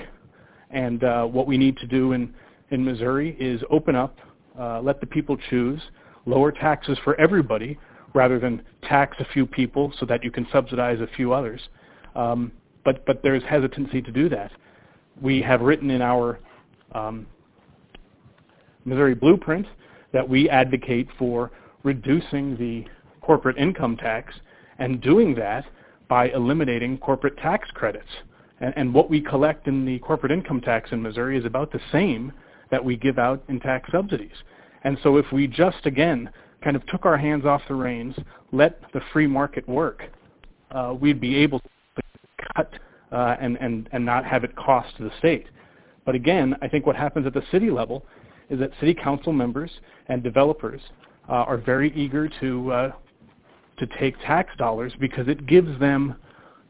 [0.71, 2.34] And uh, what we need to do in,
[2.71, 4.17] in Missouri is open up,
[4.60, 5.82] uh, let the people choose,
[6.26, 7.78] lower taxes for everybody
[8.14, 8.61] rather than
[8.93, 11.61] tax a few people so that you can subsidize a few others.
[12.15, 12.51] Um,
[12.85, 14.51] but, but there's hesitancy to do that.
[15.19, 16.39] We have written in our
[16.91, 17.25] um,
[18.85, 19.65] Missouri Blueprint
[20.11, 22.85] that we advocate for reducing the
[23.21, 24.35] corporate income tax
[24.77, 25.65] and doing that
[26.07, 28.13] by eliminating corporate tax credits.
[28.59, 31.81] And, and what we collect in the corporate income tax in Missouri is about the
[31.91, 32.31] same
[32.69, 34.37] that we give out in tax subsidies.
[34.83, 36.29] And so if we just, again,
[36.64, 38.16] kind of took our hands off the reins,
[38.51, 40.03] let the free market work,
[40.72, 42.01] uh, we'd be able to
[42.55, 42.74] cut
[43.11, 45.47] uh, and, and, and not have it cost the state.
[46.05, 48.05] But again, I think what happens at the city level
[48.49, 49.72] is that city council members
[50.07, 50.82] and developers
[51.30, 52.91] uh, are very eager to uh,
[53.80, 56.16] to take tax dollars because it gives them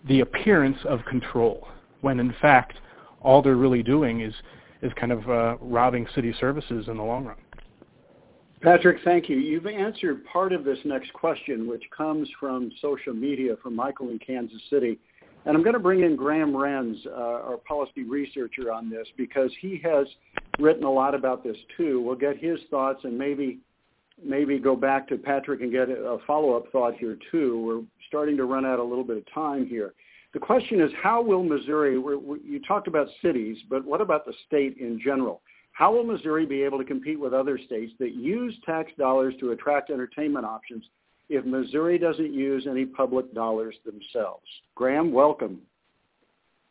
[0.07, 1.67] the appearance of control,
[2.01, 2.77] when in fact
[3.21, 4.33] all they're really doing is
[4.81, 7.37] is kind of uh, robbing city services in the long run.
[8.63, 9.39] Patrick, thank you.
[9.39, 14.19] You've answered part of this next question, which comes from social media from Michael in
[14.19, 14.97] Kansas City.
[15.45, 19.51] And I'm going to bring in Graham Renz, uh, our policy researcher on this, because
[19.59, 20.07] he has
[20.59, 21.99] written a lot about this too.
[21.99, 23.59] We'll get his thoughts and maybe
[24.23, 27.61] maybe go back to Patrick and get a follow-up thought here too.
[27.65, 29.93] We're starting to run out a little bit of time here.
[30.33, 31.97] The question is, how will Missouri?
[31.97, 35.41] We, you talked about cities, but what about the state in general?
[35.73, 39.51] How will Missouri be able to compete with other states that use tax dollars to
[39.51, 40.83] attract entertainment options
[41.29, 44.45] if Missouri doesn't use any public dollars themselves?
[44.75, 45.59] Graham, welcome.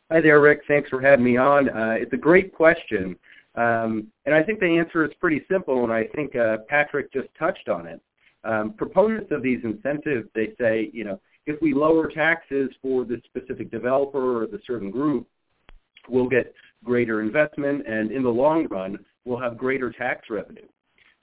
[0.09, 0.61] Hi there, Rick.
[0.67, 1.69] Thanks for having me on.
[1.69, 3.17] Uh, it's a great question.
[3.55, 7.27] Um, and I think the answer is pretty simple, and I think uh, Patrick just
[7.37, 8.01] touched on it.
[8.45, 13.21] Um, proponents of these incentives, they say, you know, if we lower taxes for the
[13.25, 15.27] specific developer or the certain group,
[16.07, 16.53] we'll get
[16.83, 20.67] greater investment, and in the long run, we'll have greater tax revenue.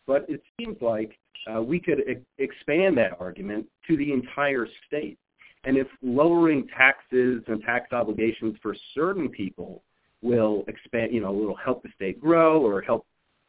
[0.07, 1.19] But it seems like
[1.53, 5.19] uh, we could e- expand that argument to the entire state.
[5.65, 9.83] And if lowering taxes and tax obligations for certain people
[10.23, 13.07] will expand, you know, will help the state grow or help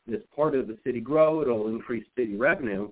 [0.08, 2.90] this part of the city grow, it'll increase city revenue.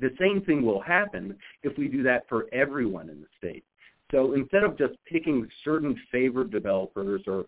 [0.00, 3.64] The same thing will happen if we do that for everyone in the state.
[4.12, 7.44] So instead of just picking certain favored developers or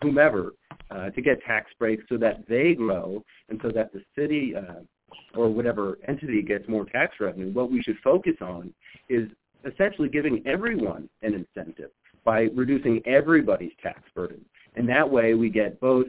[0.00, 0.52] whomever
[0.90, 4.80] uh, to get tax breaks so that they grow and so that the city uh,
[5.34, 8.72] or whatever entity gets more tax revenue, what we should focus on
[9.08, 9.28] is
[9.64, 11.90] essentially giving everyone an incentive
[12.24, 14.44] by reducing everybody's tax burden.
[14.76, 16.06] And that way we get both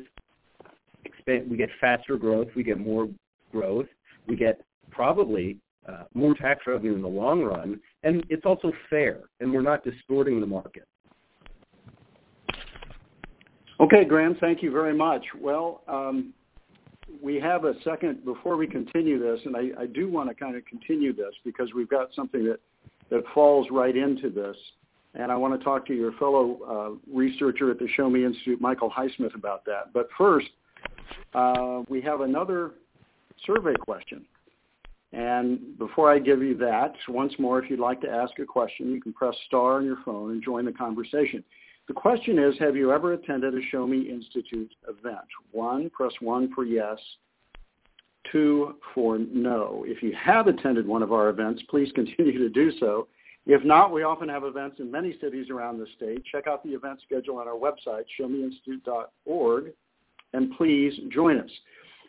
[1.28, 3.08] we get faster growth, we get more
[3.52, 3.88] growth,
[4.28, 4.62] we get
[4.92, 5.58] probably
[5.88, 9.84] uh, more tax revenue in the long run, and it's also fair, and we're not
[9.84, 10.88] distorting the market.
[13.80, 15.24] Okay, Graham, thank you very much.
[15.40, 16.34] Well, um,
[17.22, 20.56] we have a second before we continue this, and I, I do want to kind
[20.56, 22.60] of continue this because we've got something that,
[23.10, 24.56] that falls right into this.
[25.14, 28.60] And I want to talk to your fellow uh, researcher at the Show Me Institute,
[28.60, 29.94] Michael Highsmith, about that.
[29.94, 30.48] But first,
[31.34, 32.72] uh, we have another
[33.46, 34.26] survey question.
[35.16, 38.92] And before I give you that, once more, if you'd like to ask a question,
[38.92, 41.42] you can press star on your phone and join the conversation.
[41.88, 45.26] The question is, have you ever attended a Show Me Institute event?
[45.52, 46.98] One, press one for yes.
[48.30, 49.86] Two, for no.
[49.88, 53.08] If you have attended one of our events, please continue to do so.
[53.46, 56.26] If not, we often have events in many cities around the state.
[56.30, 59.72] Check out the event schedule on our website, showmeinstitute.org,
[60.34, 61.52] and please join us.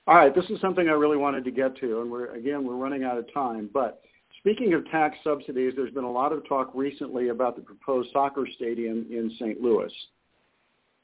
[0.09, 2.77] All right, this is something I really wanted to get to, and we're again we're
[2.77, 3.69] running out of time.
[3.75, 4.03] But
[4.39, 8.47] speaking of tax subsidies, there's been a lot of talk recently about the proposed soccer
[8.55, 9.61] stadium in St.
[9.61, 9.93] Louis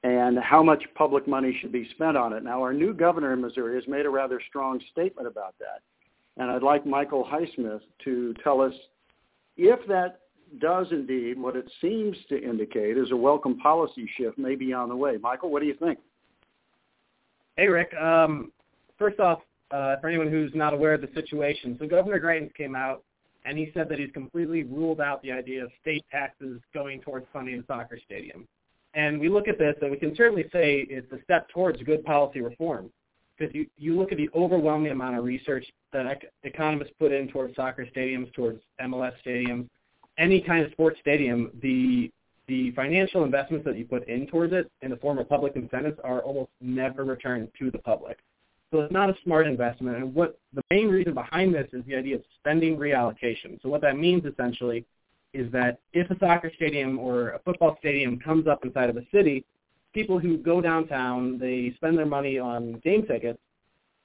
[0.05, 2.43] and how much public money should be spent on it.
[2.45, 5.81] Now, our new governor in Missouri has made a rather strong statement about that,
[6.37, 8.75] and I'd like Michael Highsmith to tell us
[9.57, 10.21] if that
[10.61, 14.89] does indeed what it seems to indicate is a welcome policy shift may be on
[14.89, 15.17] the way.
[15.21, 15.99] Michael, what do you think?
[17.57, 17.93] Hey, Rick.
[17.95, 18.53] Um,
[19.03, 19.41] first off,
[19.73, 23.03] uh, for anyone who's not aware of the situation, so Governor Greitens came out
[23.45, 27.27] and he said that he's completely ruled out the idea of state taxes going towards
[27.33, 28.47] funding a soccer stadium.
[28.95, 32.05] And we look at this, and we can certainly say it's a step towards good
[32.05, 32.91] policy reform.
[33.37, 37.27] Because you, you look at the overwhelming amount of research that ec- economists put in
[37.29, 39.67] towards soccer stadiums, towards MLS stadiums,
[40.19, 42.13] any kind of sports stadium, the
[42.49, 45.99] the financial investments that you put in towards it in the form of public incentives
[46.03, 48.19] are almost never returned to the public.
[48.73, 49.99] So it's not a smart investment.
[49.99, 53.61] And what the main reason behind this is the idea of spending reallocation.
[53.63, 54.87] So what that means essentially
[55.35, 59.05] is that if a soccer stadium or a football stadium comes up inside of a
[59.13, 59.45] city,
[59.93, 63.39] people who go downtown, they spend their money on game tickets,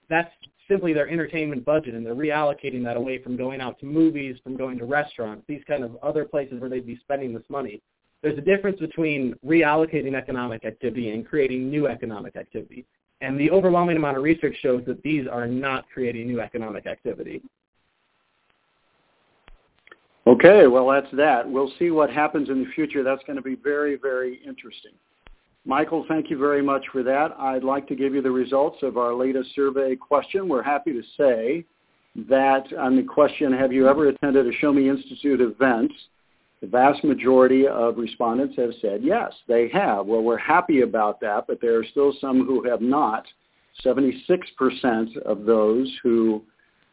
[0.09, 0.31] that's
[0.67, 4.57] simply their entertainment budget and they're reallocating that away from going out to movies, from
[4.57, 7.81] going to restaurants, these kind of other places where they'd be spending this money.
[8.21, 12.85] There's a difference between reallocating economic activity and creating new economic activity.
[13.21, 17.41] And the overwhelming amount of research shows that these are not creating new economic activity.
[20.27, 21.49] Okay, well, that's that.
[21.49, 23.01] We'll see what happens in the future.
[23.01, 24.91] That's going to be very, very interesting.
[25.65, 27.33] Michael, thank you very much for that.
[27.39, 30.47] I'd like to give you the results of our latest survey question.
[30.47, 31.65] We're happy to say
[32.29, 35.91] that on the question, have you ever attended a Show Me Institute event?
[36.61, 40.07] The vast majority of respondents have said yes, they have.
[40.07, 43.25] Well, we're happy about that, but there are still some who have not.
[43.85, 46.41] 76% of those who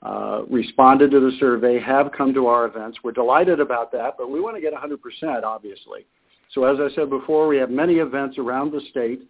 [0.02, 2.98] uh, responded to the survey have come to our events.
[3.02, 6.04] We're delighted about that, but we want to get 100%, obviously.
[6.52, 9.22] So as I said before, we have many events around the state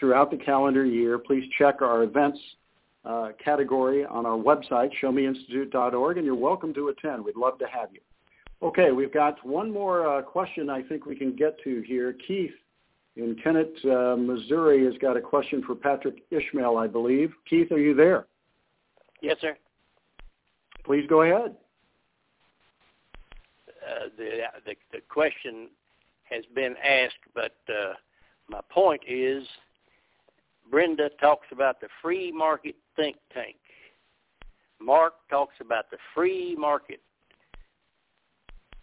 [0.00, 1.18] throughout the calendar year.
[1.18, 2.38] Please check our events
[3.04, 7.24] uh, category on our website, showmeinstitute.org, and you're welcome to attend.
[7.24, 8.00] We'd love to have you.
[8.62, 12.14] Okay, we've got one more uh, question I think we can get to here.
[12.26, 12.52] Keith
[13.16, 17.32] in Kennett, uh, Missouri has got a question for Patrick Ishmael, I believe.
[17.48, 18.26] Keith, are you there?
[19.20, 19.56] Yes, sir.
[20.84, 21.56] Please go ahead.
[23.68, 25.68] Uh, the, the the question
[26.24, 27.94] has been asked, but uh,
[28.48, 29.44] my point is,
[30.70, 33.56] Brenda talks about the free market think tank.
[34.80, 37.00] Mark talks about the free market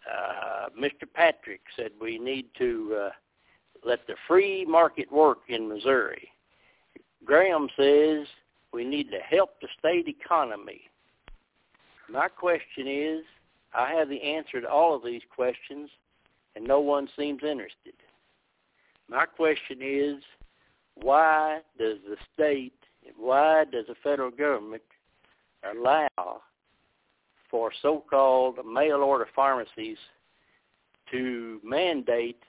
[0.10, 1.08] uh, Mr.
[1.14, 3.10] Patrick said we need to uh,
[3.86, 6.30] let the free market work in Missouri.
[7.26, 8.28] Graham says
[8.74, 10.82] we need to help the state economy.
[12.10, 13.24] My question is,
[13.74, 15.90] I have the answer to all of these questions,
[16.56, 17.94] and no one seems interested.
[19.08, 20.24] My question is,
[20.96, 22.74] why does the state,
[23.16, 24.84] why does the federal government
[25.64, 26.42] allow
[27.50, 29.98] for so-called mail-order pharmacies
[31.12, 32.42] to mandate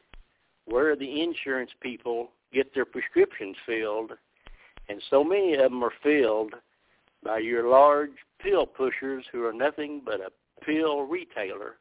[0.67, 4.13] where the insurance people get their prescriptions filled,
[4.89, 6.55] and so many of them are filled
[7.25, 10.31] by your large pill pushers who are nothing but a
[10.65, 11.77] pill retailer.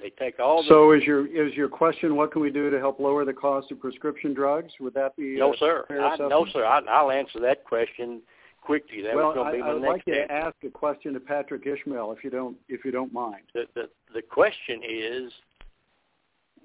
[0.00, 0.62] They take all.
[0.62, 3.32] The so is your is your question what can we do to help lower the
[3.32, 4.72] cost of prescription drugs?
[4.80, 5.84] Would that be no, sir?
[5.90, 6.64] I, no, sir.
[6.64, 8.20] I, I'll answer that question
[8.62, 9.02] quickly.
[9.02, 11.12] That well, was going to be I, my I'd next like to ask a question
[11.14, 13.42] to Patrick Ishmael, if you don't if you don't mind.
[13.54, 15.32] The, the the question is,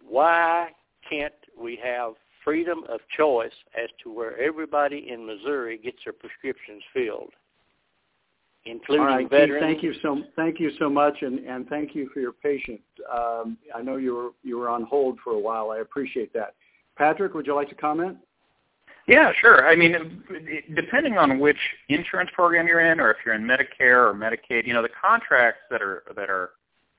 [0.07, 0.69] why
[1.09, 6.81] can't we have freedom of choice as to where everybody in Missouri gets their prescriptions
[6.93, 7.33] filled,
[8.65, 9.63] including All right, veterans?
[9.63, 12.81] Thank you so thank you so much, and, and thank you for your patience.
[13.11, 15.71] Um, I know you were you were on hold for a while.
[15.71, 16.53] I appreciate that.
[16.95, 18.17] Patrick, would you like to comment?
[19.07, 19.65] Yeah, sure.
[19.67, 20.21] I mean,
[20.75, 24.73] depending on which insurance program you're in, or if you're in Medicare or Medicaid, you
[24.73, 26.51] know, the contracts that are that are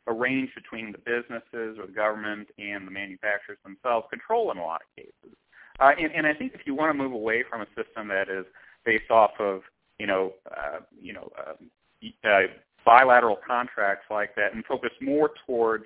[0.06, 4.80] arranged between the businesses or the government and the manufacturers themselves control in a lot
[4.80, 5.36] of cases.
[5.80, 8.30] Uh, and, and I think if you want to move away from a system that
[8.30, 8.46] is
[8.86, 9.60] based off of,
[9.98, 12.40] you know, uh, you know, uh, uh,
[12.86, 15.84] bilateral contracts like that, and focus more towards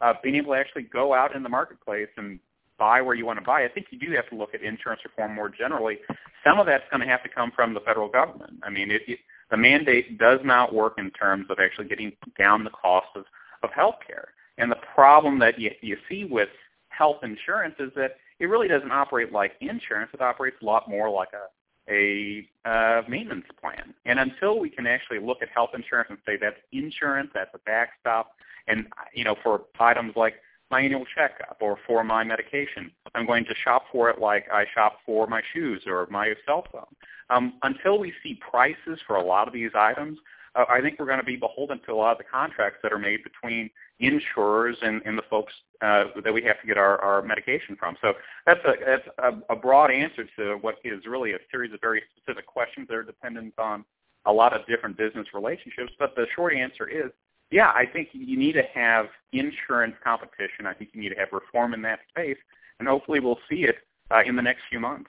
[0.00, 2.38] uh, being able to actually go out in the marketplace and
[2.78, 5.02] buy where you want to buy, I think you do have to look at insurance
[5.04, 5.98] reform more generally.
[6.44, 8.60] Some of that's going to have to come from the federal government.
[8.62, 9.18] I mean, it, it,
[9.50, 13.24] the mandate does not work in terms of actually getting down the cost of,
[13.62, 14.28] of health care.
[14.58, 16.48] And the problem that you, you see with
[16.88, 20.10] health insurance is that it really doesn't operate like insurance.
[20.14, 21.46] It operates a lot more like a
[21.88, 23.92] a uh, maintenance plan.
[24.06, 27.58] And until we can actually look at health insurance and say that's insurance, that's a
[27.58, 28.32] backstop,
[28.66, 30.34] and you know, for items like
[30.74, 32.90] my annual checkup or for my medication.
[33.14, 36.66] I'm going to shop for it like I shop for my shoes or my cell
[36.72, 36.92] phone.
[37.30, 40.18] Um, until we see prices for a lot of these items,
[40.56, 42.92] uh, I think we're going to be beholden to a lot of the contracts that
[42.92, 43.70] are made between
[44.00, 47.96] insurers and, and the folks uh, that we have to get our, our medication from.
[48.02, 48.14] So
[48.44, 52.02] that's a that's a, a broad answer to what is really a series of very
[52.16, 53.84] specific questions that are dependent on
[54.26, 55.92] a lot of different business relationships.
[56.00, 57.12] But the short answer is
[57.54, 60.66] yeah, I think you need to have insurance competition.
[60.66, 62.36] I think you need to have reform in that space,
[62.80, 63.76] and hopefully we'll see it
[64.10, 65.08] uh, in the next few months.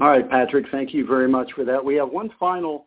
[0.00, 1.84] All right, Patrick, thank you very much for that.
[1.84, 2.86] We have one final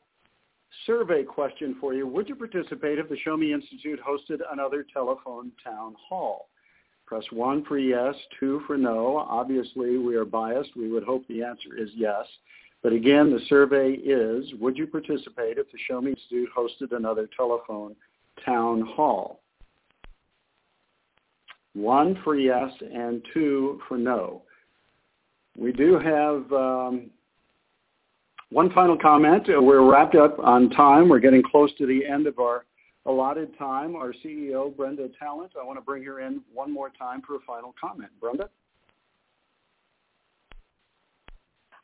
[0.88, 2.08] survey question for you.
[2.08, 6.48] Would you participate if the Show Me Institute hosted another telephone town hall?
[7.06, 9.18] Press 1 for yes, 2 for no.
[9.30, 10.76] Obviously, we are biased.
[10.76, 12.26] We would hope the answer is yes.
[12.86, 17.28] But again, the survey is, would you participate if the Show Me Institute hosted another
[17.36, 17.96] telephone
[18.46, 19.42] town hall?
[21.74, 24.44] One for yes and two for no.
[25.58, 27.10] We do have um,
[28.52, 29.48] one final comment.
[29.48, 31.10] We're wrapped up on time.
[31.10, 32.66] We're getting close to the end of our
[33.08, 33.96] allotted time.
[33.96, 37.40] Our CEO, Brenda Talent, I want to bring her in one more time for a
[37.48, 38.12] final comment.
[38.22, 38.48] Brenda?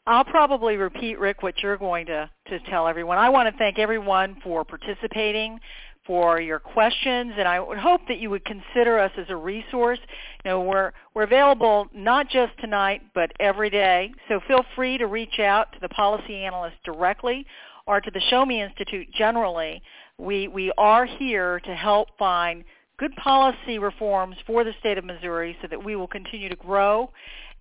[0.07, 3.19] I'll probably repeat, Rick, what you're going to, to tell everyone.
[3.19, 5.59] I want to thank everyone for participating,
[6.07, 9.99] for your questions, and I would hope that you would consider us as a resource.
[10.43, 14.11] You know, we're we're available not just tonight, but every day.
[14.27, 17.45] So feel free to reach out to the policy analyst directly
[17.85, 19.83] or to the Show Me Institute generally.
[20.17, 22.63] We we are here to help find
[22.97, 27.11] good policy reforms for the state of Missouri so that we will continue to grow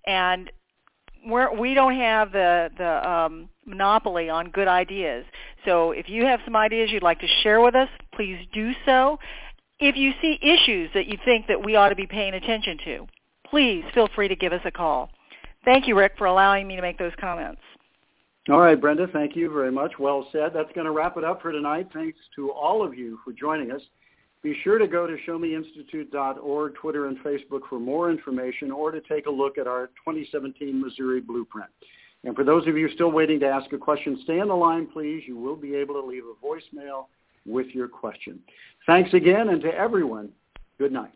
[0.07, 0.51] and
[1.25, 5.25] we're, we don't have the the um, monopoly on good ideas.
[5.65, 9.19] So if you have some ideas you'd like to share with us, please do so.
[9.79, 13.07] If you see issues that you think that we ought to be paying attention to,
[13.49, 15.09] please feel free to give us a call.
[15.65, 17.61] Thank you, Rick, for allowing me to make those comments.
[18.49, 19.99] All right, Brenda, thank you very much.
[19.99, 20.51] Well said.
[20.53, 21.87] That's going to wrap it up for tonight.
[21.93, 23.81] Thanks to all of you for joining us.
[24.43, 29.27] Be sure to go to showmeinstitute.org, Twitter, and Facebook for more information or to take
[29.27, 31.69] a look at our 2017 Missouri Blueprint.
[32.23, 34.87] And for those of you still waiting to ask a question, stay on the line,
[34.87, 35.23] please.
[35.27, 37.05] You will be able to leave a voicemail
[37.45, 38.39] with your question.
[38.85, 40.29] Thanks again, and to everyone,
[40.77, 41.11] good night.